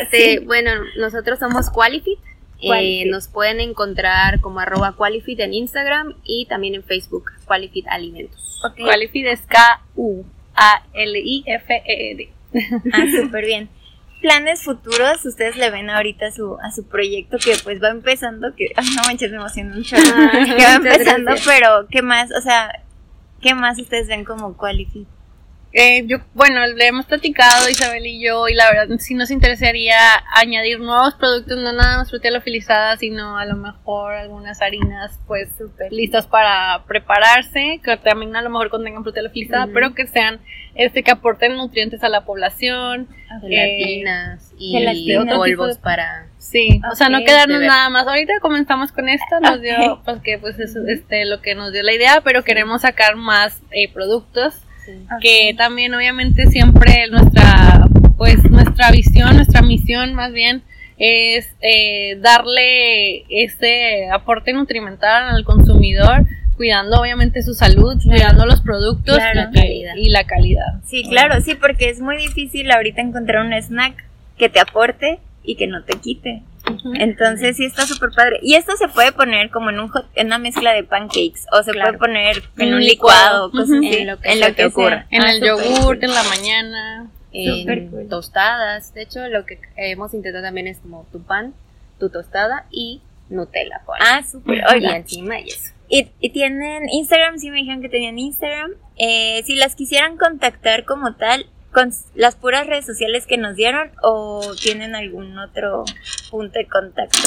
Este, 0.00 0.40
bueno, 0.40 0.70
nosotros 0.98 1.38
somos 1.38 1.70
Qualifit. 1.70 2.18
Eh, 2.66 3.04
nos 3.10 3.28
pueden 3.28 3.60
encontrar 3.60 4.40
como 4.40 4.60
arroba 4.60 4.92
Qualifit 4.96 5.38
en 5.40 5.52
Instagram 5.52 6.14
y 6.24 6.46
también 6.46 6.74
en 6.74 6.82
Facebook, 6.82 7.30
Qualifit 7.46 7.86
Alimentos. 7.88 8.62
Qualifit 8.78 9.26
es 9.26 9.40
K-U. 9.42 10.24
A-L-I-F-E-D. 10.54 12.30
Ah, 12.92 13.04
súper 13.20 13.44
bien. 13.44 13.68
Planes 14.20 14.62
futuros, 14.62 15.24
ustedes 15.26 15.56
le 15.56 15.70
ven 15.70 15.90
ahorita 15.90 16.26
a 16.26 16.32
su, 16.32 16.56
a 16.62 16.70
su 16.70 16.86
proyecto 16.88 17.36
que 17.38 17.56
pues 17.62 17.82
va 17.82 17.90
empezando, 17.90 18.54
que, 18.54 18.72
ay 18.74 18.86
no 18.96 19.02
manches, 19.02 19.30
me 19.30 19.36
emociona 19.36 19.76
un 19.76 19.84
chorro, 19.84 20.02
que 20.56 20.64
va 20.64 20.74
empezando, 20.76 21.32
gracias. 21.32 21.46
pero 21.46 21.86
¿qué 21.90 22.00
más? 22.00 22.30
O 22.32 22.40
sea, 22.40 22.82
¿qué 23.42 23.54
más 23.54 23.78
ustedes 23.78 24.08
ven 24.08 24.24
como 24.24 24.56
Qualify? 24.56 25.06
Eh, 25.76 26.04
yo, 26.06 26.18
bueno, 26.34 26.64
le 26.68 26.86
hemos 26.86 27.04
platicado 27.06 27.68
Isabel 27.68 28.06
y 28.06 28.24
yo 28.24 28.46
y 28.46 28.54
la 28.54 28.70
verdad 28.70 28.96
sí 29.00 29.14
nos 29.14 29.32
interesaría 29.32 29.96
añadir 30.32 30.78
nuevos 30.78 31.14
productos, 31.16 31.58
no 31.58 31.72
nada 31.72 31.98
más 31.98 32.10
fruta 32.10 32.30
liofilizada, 32.30 32.96
sino 32.96 33.36
a 33.38 33.44
lo 33.44 33.56
mejor 33.56 34.14
algunas 34.14 34.62
harinas 34.62 35.18
pues 35.26 35.48
listas 35.90 36.28
para 36.28 36.84
prepararse, 36.86 37.80
que 37.82 37.96
también 37.96 38.36
a 38.36 38.42
lo 38.42 38.50
mejor 38.50 38.70
contengan 38.70 39.02
fruta 39.02 39.20
liofilizada, 39.20 39.64
Ujú. 39.64 39.74
pero 39.74 39.94
que 39.96 40.06
sean 40.06 40.38
este 40.76 41.02
que 41.02 41.10
aporten 41.10 41.56
nutrientes 41.56 42.04
a 42.04 42.08
la 42.08 42.24
población. 42.24 43.08
Gelatinas 43.40 44.52
y 44.56 44.78
Gelatinas. 44.78 45.22
Otro 45.24 45.36
polvos 45.38 45.48
tipo 45.48 45.66
de- 45.66 45.76
para... 45.76 46.28
Sí, 46.38 46.80
o 46.92 46.94
sea, 46.94 47.08
no 47.08 47.24
quedarnos 47.24 47.60
nada 47.62 47.88
más. 47.90 48.06
Ahorita 48.06 48.34
comenzamos 48.40 48.92
con 48.92 49.08
esto, 49.08 49.40
nos 49.40 49.60
dio, 49.60 50.02
pues 50.04 50.20
que 50.22 50.38
pues 50.38 50.58
es 50.60 50.76
este 50.76 51.24
lo 51.24 51.40
que 51.40 51.54
nos 51.56 51.72
dio 51.72 51.82
la 51.82 51.94
idea, 51.94 52.20
pero 52.22 52.44
queremos 52.44 52.82
sacar 52.82 53.16
más 53.16 53.60
eh, 53.72 53.90
productos 53.92 54.54
que 55.20 55.54
también 55.56 55.94
obviamente 55.94 56.46
siempre 56.46 57.08
nuestra 57.10 57.86
pues 58.16 58.42
nuestra 58.50 58.90
visión 58.90 59.34
nuestra 59.36 59.62
misión 59.62 60.14
más 60.14 60.32
bien 60.32 60.62
es 60.98 61.46
eh, 61.60 62.16
darle 62.20 63.24
ese 63.28 64.08
aporte 64.12 64.52
nutrimental 64.52 65.34
al 65.34 65.44
consumidor 65.44 66.24
cuidando 66.56 67.00
obviamente 67.00 67.42
su 67.42 67.54
salud 67.54 68.00
cuidando 68.04 68.46
los 68.46 68.60
productos 68.60 69.16
Claro. 69.16 69.50
y, 69.52 69.60
que- 69.60 69.84
y 69.96 70.08
la 70.10 70.24
calidad 70.24 70.80
Sí, 70.84 71.02
claro, 71.08 71.40
sí, 71.40 71.54
porque 71.56 71.88
es 71.90 72.00
muy 72.00 72.16
difícil 72.16 72.70
ahorita 72.70 73.00
encontrar 73.02 73.44
un 73.44 73.52
snack 73.52 74.04
que 74.38 74.48
te 74.48 74.60
aporte 74.60 75.18
y 75.42 75.56
que 75.56 75.66
no 75.66 75.82
te 75.82 75.98
quite. 75.98 76.42
Entonces 76.94 77.56
sí 77.56 77.64
está 77.64 77.86
súper 77.86 78.10
padre. 78.14 78.38
Y 78.42 78.54
esto 78.54 78.76
se 78.76 78.88
puede 78.88 79.12
poner 79.12 79.50
como 79.50 79.70
en, 79.70 79.80
un 79.80 79.88
hot- 79.88 80.08
en 80.14 80.26
una 80.28 80.38
mezcla 80.38 80.72
de 80.72 80.84
pancakes 80.84 81.46
o 81.52 81.62
se 81.62 81.72
Claro. 81.72 81.98
puede 81.98 81.98
poner 81.98 82.42
en 82.58 82.74
Un 82.74 82.80
licuado. 82.80 83.50
cosas 83.50 83.70
así. 83.78 83.96
En 83.98 84.06
lo 84.40 84.54
que 84.54 84.66
ocurra. 84.66 85.06
en 85.10 85.22
Ah, 85.22 85.32
el 85.32 85.40
yogur 85.42 85.84
cool. 85.84 85.98
en 86.02 86.14
la 86.14 86.22
mañana 86.24 87.10
en 87.32 87.90
cool. 87.90 88.08
tostadas. 88.08 88.94
De 88.94 89.02
hecho, 89.02 89.26
lo 89.28 89.44
que 89.44 89.58
hemos 89.76 90.14
intentado 90.14 90.44
también 90.44 90.66
es 90.68 90.78
como 90.78 91.06
tu 91.12 91.22
pan, 91.22 91.54
tu 91.98 92.08
tostada 92.10 92.66
y 92.70 93.02
Nutella. 93.28 93.80
por. 93.86 93.96
Ah, 94.00 94.22
súper. 94.22 94.62
y 94.80 94.86
encima 94.86 95.40
y 95.40 95.48
eso. 95.48 95.72
y, 95.88 96.08
y 96.20 96.30
tienen 96.30 96.88
Instagram, 96.90 97.38
sí 97.38 97.50
me 97.50 97.58
dijeron 97.58 97.82
que 97.82 97.88
tenían 97.88 98.18
Instagram. 98.18 98.72
Eh, 98.96 99.42
si 99.46 99.56
las 99.56 99.74
quisieran 99.74 100.16
contactar 100.16 100.84
como 100.84 101.14
tal, 101.14 101.46
con 101.74 101.90
las 102.14 102.36
puras 102.36 102.66
redes 102.66 102.86
sociales 102.86 103.26
que 103.26 103.36
nos 103.36 103.56
dieron 103.56 103.90
o 104.02 104.40
tienen 104.62 104.94
algún 104.94 105.36
otro 105.38 105.84
punto 106.30 106.58
de 106.58 106.66
contacto. 106.66 107.18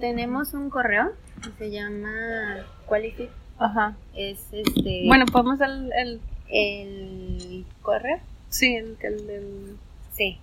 Tenemos 0.00 0.54
un 0.54 0.70
correo 0.70 1.12
que 1.42 1.50
se 1.58 1.70
llama 1.70 2.64
Qualify. 2.86 3.28
ajá 3.58 3.94
Es 4.16 4.38
este. 4.52 5.02
bueno 5.06 5.26
podemos 5.26 5.58
dar 5.58 5.70
el, 5.70 5.92
el- 5.92 6.20
el 6.50 7.64
correo. 7.82 8.18
sí 8.48 8.74
el, 8.76 8.96
el- 9.02 9.30
el- 9.30 9.76
Sí. 10.16 10.38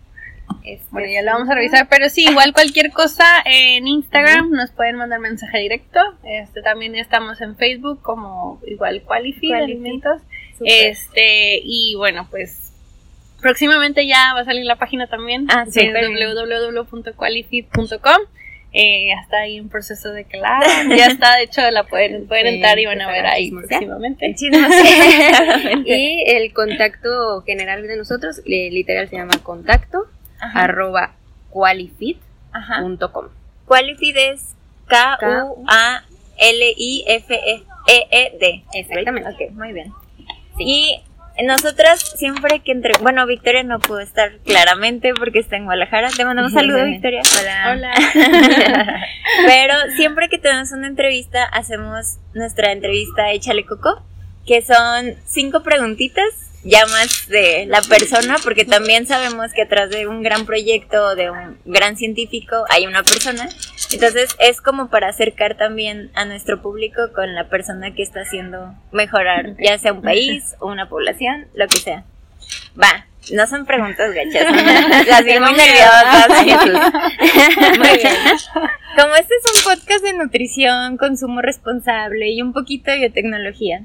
Este, 0.64 0.88
Bueno, 0.90 1.08
ya 1.14 1.22
lo 1.22 1.32
vamos 1.34 1.50
a 1.50 1.54
revisar, 1.54 1.88
pero 1.90 2.10
sí, 2.10 2.26
igual 2.30 2.54
cualquier 2.54 2.92
cosa 2.92 3.24
en 3.46 3.88
Instagram 3.88 4.50
nos 4.50 4.72
pueden 4.72 4.96
mandar 4.96 5.20
mensaje 5.20 5.60
directo. 5.60 6.00
Este 6.24 6.62
también 6.64 6.96
estamos 6.96 7.40
en 7.42 7.56
Facebook 7.56 8.02
como 8.02 8.60
igual 8.66 9.04
Qualify, 9.04 9.54
alimentos. 9.54 10.22
Este, 10.66 11.62
y 11.64 11.94
bueno, 11.96 12.28
pues 12.32 12.69
próximamente 13.42 14.08
ya 14.08 14.34
va 14.34 14.42
a 14.42 14.46
salir 14.46 14.66
la 14.66 14.76
página 14.78 15.08
también. 15.08 15.46
Ah, 15.50 15.66
bien. 15.74 15.94
www.qualifit.com. 15.94 18.18
Eh, 18.72 19.08
ya 19.08 19.16
está 19.22 19.40
ahí 19.40 19.58
en 19.58 19.68
proceso 19.68 20.12
de 20.12 20.26
claro. 20.26 20.64
Ya 20.96 21.08
está, 21.08 21.38
de 21.38 21.44
hecho, 21.44 21.62
la 21.72 21.86
pueden, 21.86 22.28
pueden 22.28 22.46
Sí, 22.48 22.54
entrar 22.56 22.78
y 22.78 22.86
van 22.86 23.02
a 23.02 23.12
ver 23.12 23.26
a 23.26 23.32
ahí 23.32 23.50
próximamente. 23.52 24.36
Chismosamente. 24.36 25.82
Y 25.98 26.24
el 26.28 26.54
contacto 26.54 27.42
general 27.42 27.88
de 27.88 27.98
nosotros, 27.98 28.42
eh, 28.46 28.70
literal 28.72 29.10
se 29.10 29.16
llama 29.16 29.40
contacto 29.42 30.06
Ajá. 30.40 30.66
arroba 30.66 31.16
qualifit.com. 31.50 32.30
Ajá. 32.52 32.84
Qualifid 33.66 34.18
es 34.18 34.56
K-U-A-L-I-F-E-E-D. 37.28 38.64
Exactamente. 38.74 39.30
Ok, 39.30 39.52
muy 39.52 39.74
bien. 39.74 39.92
Y 40.58 41.02
nosotras 41.44 42.00
siempre 42.18 42.62
que 42.62 42.72
entre... 42.72 42.94
Bueno, 43.02 43.26
Victoria 43.26 43.64
no 43.64 43.80
pudo 43.80 44.00
estar 44.00 44.38
claramente 44.46 45.14
porque 45.18 45.40
está 45.40 45.56
en 45.56 45.66
Guadalajara. 45.66 46.10
Te 46.10 46.26
mandamos 46.26 46.54
saludos, 46.54 46.86
Victoria. 46.86 47.22
Hola. 47.40 47.72
Hola. 47.72 47.94
Pero 49.46 49.74
siempre 49.96 50.30
que 50.30 50.38
tenemos 50.38 50.72
una 50.72 50.88
entrevista, 50.88 51.44
hacemos 51.46 52.18
nuestra 52.34 52.72
entrevista 52.72 53.32
Échale 53.32 53.66
Coco, 53.66 54.04
que 54.46 54.62
son 54.62 55.16
cinco 55.26 55.64
preguntitas, 55.64 56.26
ya 56.64 56.86
más 56.88 57.28
de 57.28 57.66
la 57.68 57.82
persona, 57.82 58.36
porque 58.44 58.66
también 58.66 59.08
sabemos 59.08 59.54
que 59.54 59.62
atrás 59.62 59.90
de 59.90 60.08
un 60.08 60.22
gran 60.22 60.46
proyecto, 60.46 61.16
de 61.16 61.30
un 61.32 61.58
gran 61.66 61.96
científico, 61.98 62.66
hay 62.70 62.86
una 62.86 63.04
persona. 63.04 63.48
Entonces 63.92 64.36
es 64.40 64.62
como 64.62 64.90
para 64.90 65.08
acercar 65.08 65.58
también 65.58 66.12
a 66.14 66.26
nuestro 66.26 66.62
público 66.62 67.12
con 67.14 67.34
la 67.34 67.50
persona 67.50 67.94
que 67.96 68.04
está 68.04 68.22
haciendo 68.22 68.76
mejorar, 68.92 69.56
ya 69.58 69.78
sea 69.80 69.94
un 69.94 70.02
país 70.02 70.56
o 70.60 70.68
una 70.72 70.88
población, 70.88 71.48
lo 71.56 71.68
que 71.68 71.78
sea. 71.78 72.04
Va, 72.82 73.08
no 73.34 73.48
son 73.48 73.66
preguntas 73.66 74.14
gachas, 74.14 74.46
las 75.08 75.24
bien 75.24 75.42
muy 75.42 75.54
nerviosas. 75.54 76.28
Muy 77.78 77.98
bien. 77.98 78.16
Como 78.96 79.16
este 79.16 79.34
es 79.36 79.56
un 79.56 79.72
podcast 79.72 80.04
de 80.04 80.14
nutrición, 80.14 80.98
consumo 80.98 81.42
responsable 81.42 82.32
y 82.32 82.42
un 82.42 82.54
poquito 82.54 82.92
de 82.92 82.98
biotecnología, 82.98 83.84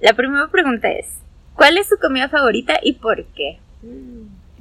la 0.00 0.14
primera 0.14 0.48
pregunta 0.48 0.90
es, 0.90 1.06
¿cuál 1.54 1.78
es 1.78 1.88
su 1.88 1.96
comida 1.98 2.28
favorita 2.28 2.78
y 2.82 2.94
por 2.94 3.24
qué? 3.34 3.58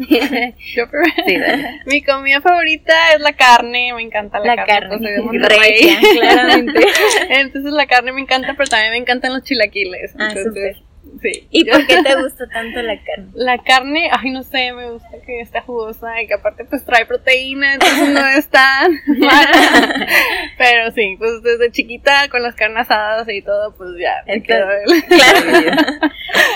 Yo. 0.76 0.86
Sí. 1.26 1.38
Mi 1.86 2.02
comida 2.02 2.42
favorita 2.42 2.94
es 3.16 3.22
la 3.22 3.34
carne, 3.34 3.94
me 3.94 4.02
encanta 4.02 4.40
la, 4.40 4.56
La 4.56 4.66
carne. 4.66 4.74
carne, 4.74 4.88
pues, 4.90 5.02
soy 5.02 5.12
de 5.12 5.22
Monterrey. 5.22 5.60
regia, 5.60 6.00
claramente. 6.20 6.80
Entonces 7.30 7.72
la 7.72 7.86
carne 7.88 8.12
me 8.12 8.22
encanta, 8.22 8.54
pero 8.58 8.70
también 8.70 8.92
me 8.92 8.98
encantan 8.98 9.34
los 9.34 9.44
chilaquiles. 9.44 10.14
Ah, 10.20 10.30
Entonces, 10.30 10.78
sí. 11.22 11.48
¿Y 11.50 11.66
por 11.66 11.86
qué 11.88 12.02
te 12.04 12.16
gusta 12.22 12.48
tanto 12.48 12.82
la 12.82 12.96
carne? 13.04 13.32
La 13.36 13.58
carne, 13.58 14.10
ay, 14.12 14.30
no 14.32 14.44
sé, 14.44 14.72
me 14.74 14.92
gusta 14.92 15.10
que 15.26 15.42
esté 15.42 15.62
jugosa 15.62 16.22
y 16.22 16.28
que 16.28 16.36
aparte 16.36 16.66
pues 16.66 16.86
trae 16.86 17.06
proteína, 17.06 17.74
entonces 17.74 18.10
no 18.10 18.28
es 18.28 18.48
tan 18.50 18.92
mala. 19.20 20.08
Pero 20.58 20.92
sí, 20.92 21.16
pues 21.18 21.42
desde 21.44 21.72
chiquita 21.72 22.30
con 22.30 22.44
las 22.44 22.56
carnes 22.56 22.82
asadas 22.90 23.28
y 23.30 23.42
todo, 23.42 23.76
pues 23.76 23.90
ya 24.00 24.24
me 24.28 24.42
quedo 24.44 24.68
el- 24.72 25.04
Claro. 25.06 26.10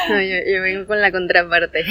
No, 0.09 0.21
yo, 0.21 0.35
yo 0.47 0.62
vengo 0.62 0.85
con 0.88 1.01
la 1.01 1.12
contraparte. 1.12 1.83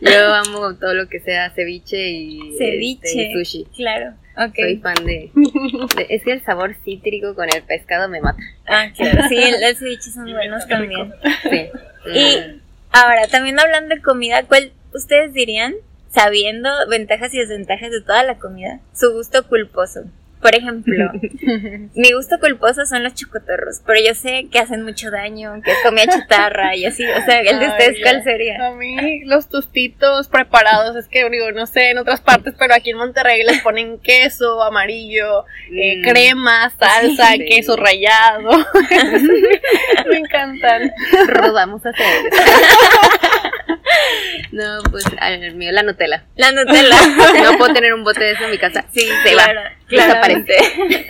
yo 0.00 0.34
amo 0.34 0.74
todo 0.76 0.94
lo 0.94 1.08
que 1.08 1.20
sea 1.20 1.50
ceviche 1.50 2.08
y, 2.10 2.54
Ceviche. 2.56 3.08
este, 3.08 3.22
y 3.22 3.32
sushi. 3.32 3.64
Claro, 3.76 4.12
Soy 4.48 4.76
fan 4.78 4.94
de, 5.04 5.30
de- 5.34 6.06
Es 6.10 6.22
que 6.22 6.32
el 6.32 6.42
sabor 6.44 6.74
cítrico 6.84 7.34
con 7.34 7.48
el 7.54 7.62
pescado 7.62 8.08
me 8.08 8.20
mata. 8.20 8.38
Ah, 8.66 8.86
claro. 8.96 9.22
Sí, 9.28 9.36
el- 9.36 9.60
los 9.60 9.78
ceviches 9.78 10.14
son 10.14 10.30
buenos 10.32 10.66
también. 10.68 11.12
Sí. 11.42 11.68
Y 12.14 12.60
ahora, 12.92 13.26
también 13.28 13.58
hablando 13.60 13.94
de 13.94 14.00
comida, 14.02 14.44
¿cuál 14.44 14.72
ustedes 14.94 15.32
dirían, 15.32 15.74
sabiendo 16.12 16.68
ventajas 16.88 17.32
y 17.34 17.38
desventajas 17.38 17.90
de 17.90 18.00
toda 18.00 18.22
la 18.24 18.38
comida, 18.38 18.80
su 18.94 19.12
gusto 19.12 19.46
culposo? 19.48 20.04
Por 20.40 20.54
ejemplo, 20.54 21.10
mi 21.94 22.12
gusto 22.12 22.38
culposo 22.40 22.86
son 22.86 23.02
los 23.04 23.14
chocotorros, 23.14 23.82
pero 23.86 24.00
yo 24.06 24.14
sé 24.14 24.46
que 24.50 24.58
hacen 24.58 24.82
mucho 24.84 25.10
daño, 25.10 25.60
que 25.62 25.70
es 25.70 25.78
comida 25.84 26.06
chatarra 26.06 26.74
y 26.74 26.86
así. 26.86 27.04
O 27.06 27.24
sea, 27.26 27.40
¿el 27.40 27.58
de 27.60 27.68
ustedes 27.68 27.98
cuál 28.02 28.24
sería? 28.24 28.68
A 28.68 28.70
mí 28.72 29.22
los 29.26 29.48
tostitos 29.50 30.28
preparados, 30.28 30.96
es 30.96 31.08
que 31.08 31.28
digo, 31.28 31.52
no 31.52 31.66
sé 31.66 31.90
en 31.90 31.98
otras 31.98 32.20
partes, 32.22 32.54
pero 32.58 32.74
aquí 32.74 32.90
en 32.90 32.96
Monterrey 32.96 33.42
les 33.42 33.60
ponen 33.60 33.98
queso 33.98 34.62
amarillo, 34.62 35.44
eh, 35.72 35.98
Mm. 35.98 36.02
crema, 36.08 36.72
salsa, 36.78 37.32
Sí. 37.32 37.44
queso 37.44 37.76
rallado. 37.76 38.50
Me 40.10 40.18
encantan. 40.18 40.92
Rodamos 41.28 41.82
hacia 41.84 42.18
ellos. 42.18 42.34
no, 44.52 44.82
pues 44.90 45.04
al 45.18 45.54
mío 45.54 45.72
la 45.72 45.82
Nutella. 45.82 46.24
La 46.36 46.52
Nutella. 46.52 46.96
No 47.50 47.58
puedo 47.58 47.72
tener 47.72 47.94
un 47.94 48.04
bote 48.04 48.22
de 48.22 48.32
eso 48.32 48.44
en 48.44 48.50
mi 48.50 48.58
casa. 48.58 48.84
Sí, 48.92 49.06
se 49.24 49.32
claro, 49.32 49.60
va. 49.60 49.70
Desaparece. 49.88 50.54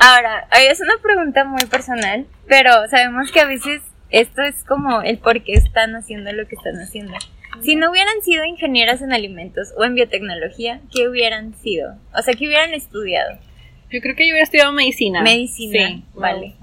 Ahora, 0.00 0.46
es 0.60 0.80
una 0.80 0.96
pregunta 1.02 1.44
muy 1.44 1.64
personal, 1.66 2.26
pero 2.48 2.70
sabemos 2.88 3.30
que 3.32 3.40
a 3.40 3.46
veces 3.46 3.82
esto 4.10 4.42
es 4.42 4.64
como 4.64 5.02
el 5.02 5.18
por 5.18 5.42
qué 5.42 5.54
están 5.54 5.96
haciendo 5.96 6.32
lo 6.32 6.46
que 6.46 6.54
están 6.54 6.76
haciendo. 6.76 7.14
Si 7.62 7.74
no 7.74 7.90
hubieran 7.90 8.20
sido 8.22 8.44
ingenieras 8.44 9.00
en 9.02 9.12
alimentos 9.12 9.72
o 9.76 9.84
en 9.84 9.94
biotecnología, 9.94 10.80
¿qué 10.94 11.08
hubieran 11.08 11.54
sido? 11.54 11.96
O 12.14 12.22
sea, 12.22 12.34
¿qué 12.34 12.46
hubieran 12.46 12.74
estudiado? 12.74 13.38
Yo 13.90 14.00
creo 14.00 14.14
que 14.14 14.26
yo 14.26 14.32
hubiera 14.32 14.44
estudiado 14.44 14.72
medicina. 14.72 15.22
Medicina, 15.22 15.88
Sí, 15.88 16.04
vale. 16.14 16.54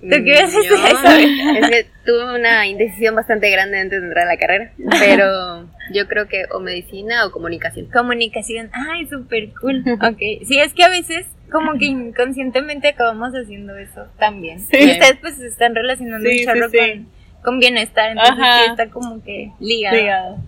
¿Tú 0.00 0.08
qué? 0.24 0.34
Es 1.58 1.68
que 1.70 1.86
tuve 2.06 2.38
una 2.38 2.66
indecisión 2.66 3.14
bastante 3.16 3.50
grande 3.50 3.80
antes 3.80 4.00
de 4.00 4.06
entrar 4.06 4.26
a 4.26 4.32
la 4.32 4.38
carrera, 4.38 4.72
pero 5.00 5.68
yo 5.92 6.06
creo 6.06 6.28
que 6.28 6.44
o 6.52 6.60
medicina 6.60 7.26
o 7.26 7.32
comunicación. 7.32 7.86
Comunicación. 7.86 8.70
Ay, 8.72 9.06
súper 9.06 9.50
cool. 9.60 9.82
Ok. 10.00 10.18
Sí, 10.46 10.58
es 10.58 10.72
que 10.74 10.84
a 10.84 10.88
veces 10.88 11.26
como 11.50 11.78
que 11.78 11.86
inconscientemente 11.86 12.88
acabamos 12.88 13.32
haciendo 13.32 13.76
eso 13.76 14.06
también. 14.18 14.60
Sí. 14.60 14.76
Y 14.78 14.90
ustedes 14.92 15.16
pues 15.20 15.36
se 15.36 15.46
están 15.46 15.74
relacionando 15.74 16.28
Sí, 16.28 16.40
un 16.40 16.44
chorro 16.44 16.68
sí, 16.68 16.78
sí. 16.78 16.92
Con, 16.92 17.08
con 17.42 17.58
bienestar, 17.58 18.10
entonces 18.10 18.34
Ajá. 18.38 18.58
sí 18.64 18.70
está 18.70 18.90
como 18.90 19.22
que 19.24 19.50
ligado. 19.58 19.96
Ligado. 19.96 20.38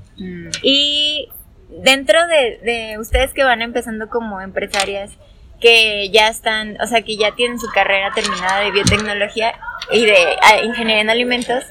Y 0.63 1.29
dentro 1.83 2.19
de, 2.27 2.59
de 2.63 2.99
ustedes 2.99 3.33
que 3.33 3.45
van 3.45 3.63
empezando 3.63 4.09
como 4.09 4.41
empresarias, 4.41 5.11
que 5.61 6.11
ya 6.11 6.29
están, 6.29 6.81
o 6.81 6.87
sea, 6.87 7.03
que 7.03 7.17
ya 7.17 7.35
tienen 7.35 7.59
su 7.59 7.69
carrera 7.69 8.13
terminada 8.15 8.61
de 8.61 8.71
biotecnología 8.71 9.55
y 9.93 10.05
de 10.07 10.17
ah, 10.43 10.61
ingeniería 10.63 11.03
en 11.03 11.11
alimentos, 11.11 11.65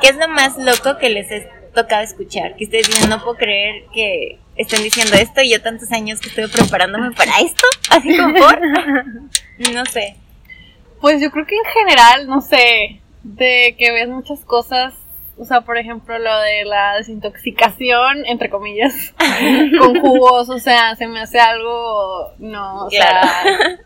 ¿qué 0.00 0.08
es 0.08 0.16
lo 0.16 0.28
más 0.28 0.56
loco 0.56 0.98
que 0.98 1.10
les 1.10 1.30
he 1.30 1.48
tocado 1.74 2.02
escuchar? 2.02 2.56
Que 2.56 2.64
ustedes 2.64 2.88
dicen, 2.88 3.10
no 3.10 3.22
puedo 3.22 3.36
creer 3.36 3.84
que 3.92 4.38
estén 4.56 4.82
diciendo 4.82 5.14
esto 5.16 5.42
y 5.42 5.50
yo 5.50 5.60
tantos 5.60 5.92
años 5.92 6.20
que 6.20 6.28
estuve 6.28 6.48
preparándome 6.48 7.10
para 7.12 7.38
esto, 7.40 7.66
así 7.90 8.16
como 8.16 8.34
por... 8.34 8.60
no 9.72 9.84
sé. 9.86 10.16
Pues 11.00 11.20
yo 11.20 11.30
creo 11.30 11.46
que 11.46 11.56
en 11.56 11.64
general, 11.64 12.26
no 12.26 12.40
sé, 12.40 13.00
de 13.22 13.74
que 13.78 13.92
ves 13.92 14.08
muchas 14.08 14.40
cosas, 14.40 14.94
o 15.36 15.44
sea, 15.44 15.62
por 15.62 15.78
ejemplo, 15.78 16.18
lo 16.18 16.38
de 16.40 16.64
la 16.64 16.96
desintoxicación, 16.96 18.24
entre 18.26 18.50
comillas, 18.50 19.14
con 19.78 20.00
jugos, 20.00 20.48
o 20.48 20.58
sea, 20.58 20.94
se 20.96 21.06
me 21.06 21.20
hace 21.20 21.40
algo, 21.40 22.32
no, 22.38 22.86
o 22.86 22.90
sea, 22.90 23.22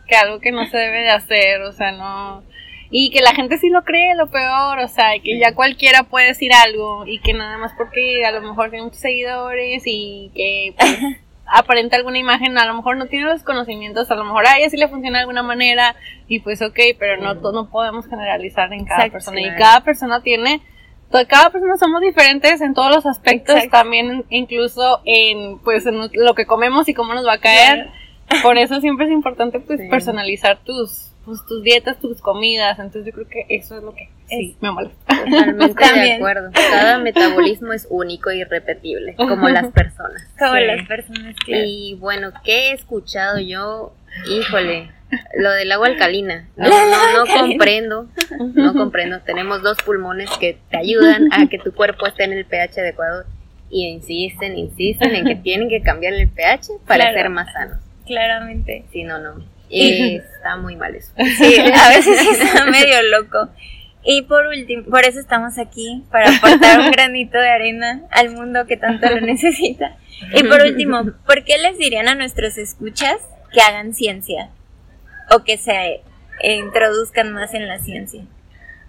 que 0.06 0.16
algo 0.16 0.40
que 0.40 0.52
no 0.52 0.66
se 0.66 0.76
debe 0.76 1.00
de 1.00 1.10
hacer, 1.10 1.62
o 1.62 1.72
sea, 1.72 1.92
no. 1.92 2.42
Y 2.90 3.10
que 3.10 3.20
la 3.20 3.34
gente 3.34 3.58
sí 3.58 3.68
lo 3.68 3.82
cree, 3.84 4.14
lo 4.14 4.30
peor, 4.30 4.78
o 4.78 4.88
sea, 4.88 5.10
que 5.22 5.38
ya 5.38 5.54
cualquiera 5.54 6.04
puede 6.04 6.28
decir 6.28 6.52
algo 6.52 7.06
y 7.06 7.18
que 7.20 7.34
nada 7.34 7.58
más 7.58 7.72
porque 7.76 8.24
a 8.24 8.32
lo 8.32 8.40
mejor 8.40 8.70
tiene 8.70 8.84
muchos 8.84 9.00
seguidores 9.00 9.82
y 9.84 10.30
que 10.34 10.74
pues, 10.78 10.98
aparenta 11.46 11.96
alguna 11.96 12.18
imagen, 12.18 12.56
a 12.58 12.66
lo 12.66 12.74
mejor 12.74 12.96
no 12.96 13.06
tiene 13.06 13.26
los 13.26 13.42
conocimientos, 13.42 14.10
a 14.10 14.14
lo 14.14 14.24
mejor 14.24 14.46
a 14.46 14.58
ella 14.58 14.70
sí 14.70 14.76
le 14.76 14.88
funciona 14.88 15.18
de 15.18 15.22
alguna 15.22 15.42
manera 15.42 15.96
y 16.28 16.40
pues 16.40 16.62
ok, 16.62 16.78
pero 16.98 17.16
no, 17.20 17.34
no 17.34 17.70
podemos 17.70 18.06
generalizar 18.06 18.72
en 18.72 18.84
cada 18.84 19.06
Exacto, 19.06 19.12
persona 19.12 19.40
y 19.40 19.54
cada 19.56 19.80
persona 19.82 20.22
tiene, 20.22 20.62
cada 21.28 21.50
persona 21.50 21.76
somos 21.76 22.00
diferentes 22.00 22.60
en 22.60 22.74
todos 22.74 22.94
los 22.94 23.06
aspectos, 23.06 23.54
Exacto. 23.56 23.78
también 23.78 24.24
incluso 24.30 25.00
en 25.04 25.58
pues 25.60 25.86
en 25.86 25.98
lo 26.12 26.34
que 26.34 26.46
comemos 26.46 26.88
y 26.88 26.94
cómo 26.94 27.14
nos 27.14 27.26
va 27.26 27.34
a 27.34 27.40
caer, 27.40 27.88
por 28.42 28.58
eso 28.58 28.80
siempre 28.80 29.06
es 29.06 29.12
importante 29.12 29.58
pues 29.60 29.80
Sí. 29.80 29.88
personalizar 29.88 30.58
tus 30.64 31.04
pues, 31.24 31.44
tus 31.46 31.62
dietas, 31.62 31.98
tus 32.00 32.22
comidas, 32.22 32.78
entonces 32.78 33.04
yo 33.04 33.12
creo 33.12 33.28
que 33.28 33.44
eso 33.54 33.76
es 33.76 33.82
lo 33.82 33.94
que 33.94 34.08
sí 34.28 34.56
me 34.62 34.70
molesta. 34.70 34.96
Totalmente 35.14 35.92
de 35.94 36.12
acuerdo. 36.14 36.50
Cada 36.70 36.98
metabolismo 36.98 37.74
es 37.74 37.86
único 37.90 38.30
y 38.32 38.40
irrepetible, 38.40 39.14
como 39.14 39.46
las 39.50 39.66
personas. 39.72 40.22
Como 40.38 40.54
Sí. 40.54 40.64
las 40.64 40.88
personas 40.88 41.36
que... 41.44 41.66
Y 41.66 41.94
bueno, 41.96 42.30
¿qué 42.44 42.70
he 42.70 42.72
escuchado 42.72 43.38
yo? 43.40 43.92
Híjole, 44.26 44.90
lo 45.36 45.50
del 45.52 45.70
agua 45.72 45.86
alcalina. 45.88 46.48
No, 46.56 46.68
no, 46.68 47.12
no 47.24 47.26
comprendo, 47.26 48.08
no 48.54 48.74
comprendo. 48.74 49.20
Tenemos 49.20 49.62
dos 49.62 49.78
pulmones 49.84 50.28
que 50.38 50.58
te 50.70 50.76
ayudan 50.76 51.32
a 51.32 51.46
que 51.48 51.58
tu 51.58 51.72
cuerpo 51.72 52.06
esté 52.06 52.24
en 52.24 52.32
el 52.32 52.44
pH 52.44 52.80
adecuado 52.80 53.24
y 53.70 53.86
insisten, 53.86 54.56
insisten 54.58 55.14
en 55.14 55.24
que 55.26 55.34
tienen 55.42 55.68
que 55.68 55.82
cambiar 55.82 56.14
el 56.14 56.28
pH 56.28 56.72
para 56.86 57.04
Claro. 57.04 57.16
ser 57.18 57.30
más 57.30 57.52
sanos. 57.52 57.78
Claramente. 58.06 58.84
Si 58.92 59.04
no, 59.04 59.18
no. 59.18 59.44
Y 59.70 60.16
está 60.16 60.56
muy 60.56 60.76
mal 60.76 60.94
eso. 60.94 61.12
Sí, 61.16 61.54
a 61.58 61.88
veces 61.90 62.18
sí 62.20 62.28
está 62.42 62.66
medio 62.66 63.02
loco. 63.10 63.48
Y 64.04 64.22
por 64.22 64.46
último, 64.46 64.84
por 64.84 65.04
eso 65.04 65.20
estamos 65.20 65.58
aquí, 65.58 66.04
para 66.10 66.30
aportar 66.34 66.78
un 66.80 66.90
granito 66.90 67.36
de 67.36 67.48
arena 67.50 68.00
al 68.10 68.30
mundo 68.30 68.66
que 68.66 68.76
tanto 68.78 69.06
lo 69.10 69.20
necesita. 69.20 69.96
Y 70.34 70.44
por 70.44 70.62
último, 70.62 71.12
¿por 71.26 71.44
qué 71.44 71.58
les 71.58 71.76
dirían 71.78 72.08
a 72.08 72.14
nuestros 72.14 72.56
escuchas 72.56 73.16
que 73.52 73.60
hagan 73.60 73.92
ciencia? 73.92 74.50
O 75.30 75.44
que 75.44 75.58
se 75.58 76.02
eh, 76.40 76.56
introduzcan 76.56 77.32
más 77.32 77.54
en 77.54 77.68
la 77.68 77.78
ciencia. 77.78 78.24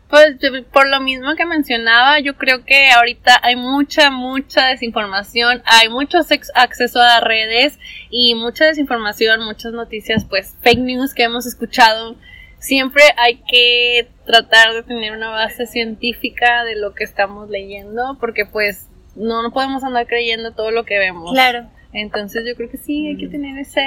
Pues 0.10 0.38
por 0.74 0.88
lo 0.88 1.00
mismo 1.02 1.36
que 1.36 1.46
mencionaba, 1.46 2.20
yo 2.20 2.36
creo 2.36 2.66
que 2.66 2.90
ahorita 2.90 3.40
hay 3.44 3.56
mucha, 3.56 4.10
mucha 4.10 4.66
desinformación, 4.66 5.62
hay 5.66 5.88
mucho 5.88 6.18
acceso 6.56 7.00
a 7.00 7.20
redes 7.20 7.78
y 8.10 8.34
mucha 8.34 8.66
desinformación, 8.66 9.46
muchas 9.46 9.72
noticias, 9.72 10.26
pues 10.26 10.56
fake 10.62 10.80
news 10.80 11.14
que 11.14 11.24
hemos 11.24 11.46
escuchado. 11.46 12.16
Siempre 12.58 13.04
hay 13.18 13.36
que 13.48 14.10
tratar 14.26 14.74
de 14.74 14.82
tener 14.82 15.12
una 15.12 15.30
base 15.30 15.68
científica 15.68 16.64
de 16.64 16.76
lo 16.76 16.96
que 16.96 17.04
estamos 17.04 17.48
leyendo, 17.50 18.18
porque 18.20 18.48
pues 18.48 18.88
no, 19.16 19.44
no 19.44 19.52
podemos 19.52 19.84
andar 19.84 20.08
creyendo 20.08 20.54
todo 20.54 20.72
lo 20.72 20.86
que 20.86 20.98
vemos. 20.98 21.34
Claro. 21.34 21.70
Entonces 21.92 22.44
yo 22.48 22.56
creo 22.56 22.70
que 22.70 22.78
sí, 22.78 23.08
hay 23.08 23.18
que 23.18 23.28
tener 23.28 23.58
ese, 23.58 23.82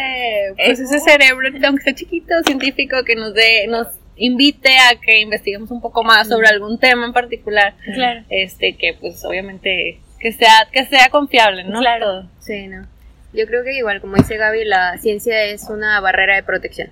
pues 0.57 0.81
ese 0.81 0.99
cerebro, 0.99 1.49
aunque 1.67 1.83
sea 1.85 1.95
chiquito, 1.95 2.35
científico, 2.45 3.05
que 3.05 3.15
nos 3.15 3.33
dé, 3.33 3.67
nos 3.69 3.87
invite 4.17 4.71
a 4.91 5.01
que 5.01 5.21
investiguemos 5.21 5.71
un 5.71 5.81
poco 5.81 6.03
más 6.03 6.29
sobre 6.29 6.49
algún 6.49 6.79
tema 6.79 7.07
en 7.07 7.13
particular, 7.13 7.75
Claro. 7.95 8.23
este, 8.29 8.77
que 8.77 8.95
pues 9.01 9.25
obviamente 9.25 10.01
que 10.19 10.33
sea, 10.33 10.69
que 10.73 10.85
sea 10.87 11.09
confiable, 11.11 11.65
¿no? 11.65 11.81
Claro. 11.81 12.07
Todo. 12.07 12.31
Sí, 12.41 12.67
no. 12.69 12.87
Yo 13.33 13.47
creo 13.47 13.65
que 13.65 13.73
igual, 13.77 14.01
como 14.01 14.17
dice 14.17 14.37
Gaby, 14.37 14.65
la 14.65 14.99
ciencia 14.99 15.45
es 15.45 15.69
una 15.71 15.99
barrera 16.01 16.37
de 16.37 16.43
protección. 16.43 16.91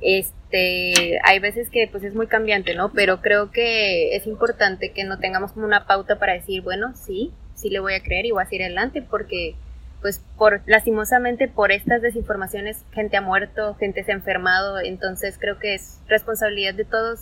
Este, 0.00 1.18
hay 1.24 1.38
veces 1.38 1.70
que 1.70 1.86
pues 1.88 2.02
es 2.04 2.14
muy 2.14 2.26
cambiante, 2.26 2.74
¿no? 2.74 2.92
Pero 2.92 3.20
creo 3.20 3.50
que 3.52 4.16
es 4.16 4.26
importante 4.26 4.90
que 4.92 5.04
no 5.04 5.18
tengamos 5.18 5.52
como 5.52 5.64
una 5.66 5.86
pauta 5.86 6.18
para 6.18 6.34
decir, 6.34 6.62
bueno, 6.62 6.92
sí, 6.94 7.30
sí 7.54 7.70
le 7.70 7.78
voy 7.80 7.94
a 7.94 8.02
creer 8.02 8.26
y 8.26 8.32
voy 8.32 8.42
a 8.42 8.46
seguir 8.46 8.64
adelante 8.64 9.02
porque 9.02 9.54
pues 10.02 10.20
por 10.36 10.60
lastimosamente 10.66 11.48
por 11.48 11.72
estas 11.72 12.02
desinformaciones 12.02 12.84
gente 12.92 13.16
ha 13.16 13.20
muerto, 13.22 13.76
gente 13.76 14.04
se 14.04 14.12
ha 14.12 14.16
enfermado, 14.16 14.80
entonces 14.80 15.36
creo 15.38 15.58
que 15.58 15.74
es 15.74 16.00
responsabilidad 16.08 16.74
de 16.74 16.84
todos 16.84 17.20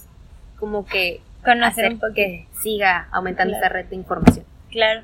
como 0.58 0.84
que 0.86 1.20
Conocer 1.44 1.86
hacer 1.86 1.92
un 1.92 2.14
que 2.14 2.46
siga 2.60 3.08
aumentando 3.12 3.52
Claro. 3.52 3.64
esta 3.66 3.74
red 3.74 3.86
de 3.86 3.96
información. 3.96 4.44
Claro. 4.70 5.02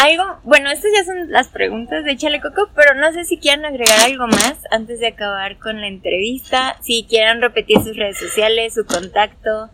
Algo, 0.00 0.38
bueno, 0.44 0.70
estas 0.70 0.90
ya 0.94 1.04
son 1.04 1.30
las 1.30 1.48
preguntas 1.48 2.04
de 2.04 2.12
Échale 2.12 2.40
Coco, 2.40 2.68
pero 2.74 2.94
no 2.94 3.12
sé 3.12 3.24
si 3.24 3.38
quieran 3.38 3.64
agregar 3.64 3.98
algo 4.04 4.26
más 4.26 4.58
antes 4.70 5.00
de 5.00 5.08
acabar 5.08 5.58
con 5.58 5.80
la 5.80 5.86
entrevista. 5.88 6.76
Si 6.82 7.06
quieran 7.08 7.40
repetir 7.40 7.78
sus 7.80 7.96
redes 7.96 8.18
sociales, 8.18 8.74
su 8.74 8.84
contacto, 8.84 9.70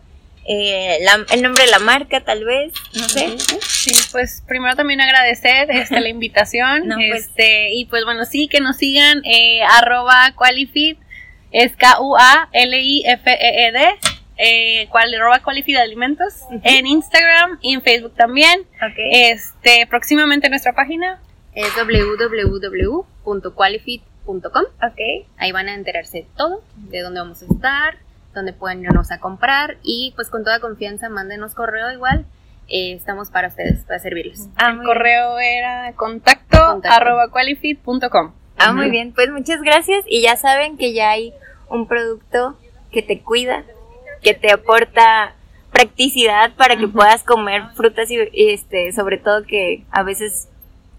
eh, 0.47 0.99
la- 1.01 1.25
el 1.33 1.41
nombre 1.41 1.63
de 1.65 1.71
la 1.71 1.79
marca, 1.79 2.21
tal 2.21 2.45
vez, 2.45 2.71
no 2.93 3.09
sé. 3.09 3.35
Sí, 3.61 3.91
pues 4.11 4.43
primero 4.47 4.75
también 4.75 5.01
agradecer 5.01 5.69
este, 5.89 5.99
la 5.99 6.09
invitación, 6.09 6.87
No, 6.87 6.95
pues. 6.97 7.25
este, 7.27 7.73
y 7.73 7.85
pues 7.85 8.05
bueno, 8.05 8.25
sí, 8.25 8.47
que 8.47 8.61
nos 8.61 8.77
sigan, 8.77 9.23
eh, 9.25 9.61
arroba 9.63 10.33
Qualifit, 10.35 10.99
es 11.51 11.75
K-U-A-L-I-F-E-E-D, 11.77 13.79
eh, 14.37 14.87
cual, 14.89 15.13
arroba 15.15 15.39
Qualifit 15.39 15.77
Alimentos, 15.77 16.33
en 16.63 16.85
Instagram 16.87 17.57
y 17.61 17.73
en 17.73 17.81
Facebook 17.81 18.13
también, 18.15 18.65
este, 19.11 19.87
próximamente 19.87 20.49
nuestra 20.49 20.73
página, 20.73 21.19
Es 21.53 21.69
www.qualifit.com. 21.75 24.63
ok. 24.83 24.99
Ahí 25.37 25.51
van 25.51 25.69
a 25.69 25.73
enterarse 25.75 26.17
de 26.19 26.27
todo, 26.35 26.63
de 26.75 27.01
dónde 27.01 27.19
vamos 27.21 27.41
a 27.41 27.45
estar, 27.45 27.97
dónde 28.35 28.53
pueden 28.53 28.83
irnos 28.83 29.11
a 29.11 29.19
comprar 29.19 29.77
y 29.83 30.13
pues 30.15 30.29
con 30.29 30.43
toda 30.43 30.59
confianza 30.59 31.09
mándenos 31.09 31.55
correo 31.55 31.91
igual. 31.91 32.25
eh, 32.67 32.93
estamos 32.93 33.29
para 33.29 33.47
ustedes, 33.49 33.83
para 33.85 33.99
servirles. 33.99 34.49
Ah, 34.57 34.69
el 34.69 34.77
muy 34.77 34.85
correo 34.85 35.37
era 35.39 35.93
contacto, 35.93 36.57
Contacto. 36.65 36.95
arroba 36.95 37.29
qualifit.com. 37.29 38.31
Ah, 38.57 38.73
muy 38.73 38.89
bien. 38.89 39.13
Pues 39.13 39.29
muchas 39.29 39.61
gracias. 39.61 40.03
Y 40.07 40.21
ya 40.23 40.35
saben 40.35 40.77
que 40.77 40.93
ya 40.93 41.11
hay 41.11 41.33
un 41.69 41.87
producto 41.87 42.57
que 42.91 43.01
te 43.03 43.19
cuida, 43.21 43.63
que 44.23 44.33
te 44.33 44.51
aporta 44.51 45.33
practicidad 45.71 46.53
para 46.55 46.77
que 46.77 46.87
puedas 46.87 47.23
comer 47.23 47.63
frutas 47.75 48.09
y 48.09 48.17
y, 48.31 48.49
este, 48.51 48.91
sobre 48.93 49.17
todo 49.17 49.43
que 49.45 49.83
a 49.91 50.03
veces 50.03 50.47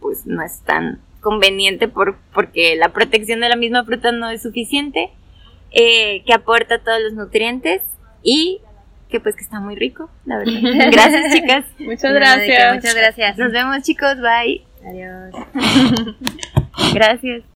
pues 0.01 0.27
no 0.27 0.43
es 0.43 0.61
tan 0.61 1.01
conveniente 1.21 1.89
por, 1.89 2.17
porque 2.33 2.77
la 2.77 2.91
protección 2.91 3.41
de 3.41 3.49
la 3.49 3.57
misma 3.57 3.85
fruta 3.85 4.13
no 4.13 4.29
es 4.31 4.43
suficiente, 4.43 5.11
eh, 5.71 6.23
que 6.25 6.33
aporta 6.33 6.79
todos 6.79 7.01
los 7.03 7.13
nutrientes 7.13 7.83
y 8.23 8.61
que 9.09 9.21
pues 9.21 9.37
que 9.37 9.43
está 9.43 9.61
muy 9.61 9.77
rico, 9.77 10.11
la 10.25 10.39
verdad. 10.39 10.55
Gracias 10.93 11.33
chicas. 11.33 11.65
Muchas 11.79 12.13
gracias. 12.13 12.75
Muchas 12.75 12.95
gracias. 12.95 13.39
Nos 13.39 13.53
vemos 13.53 13.83
chicos, 13.83 14.17
bye. 14.21 14.65
Adiós. 14.85 15.35
Gracias. 16.95 17.56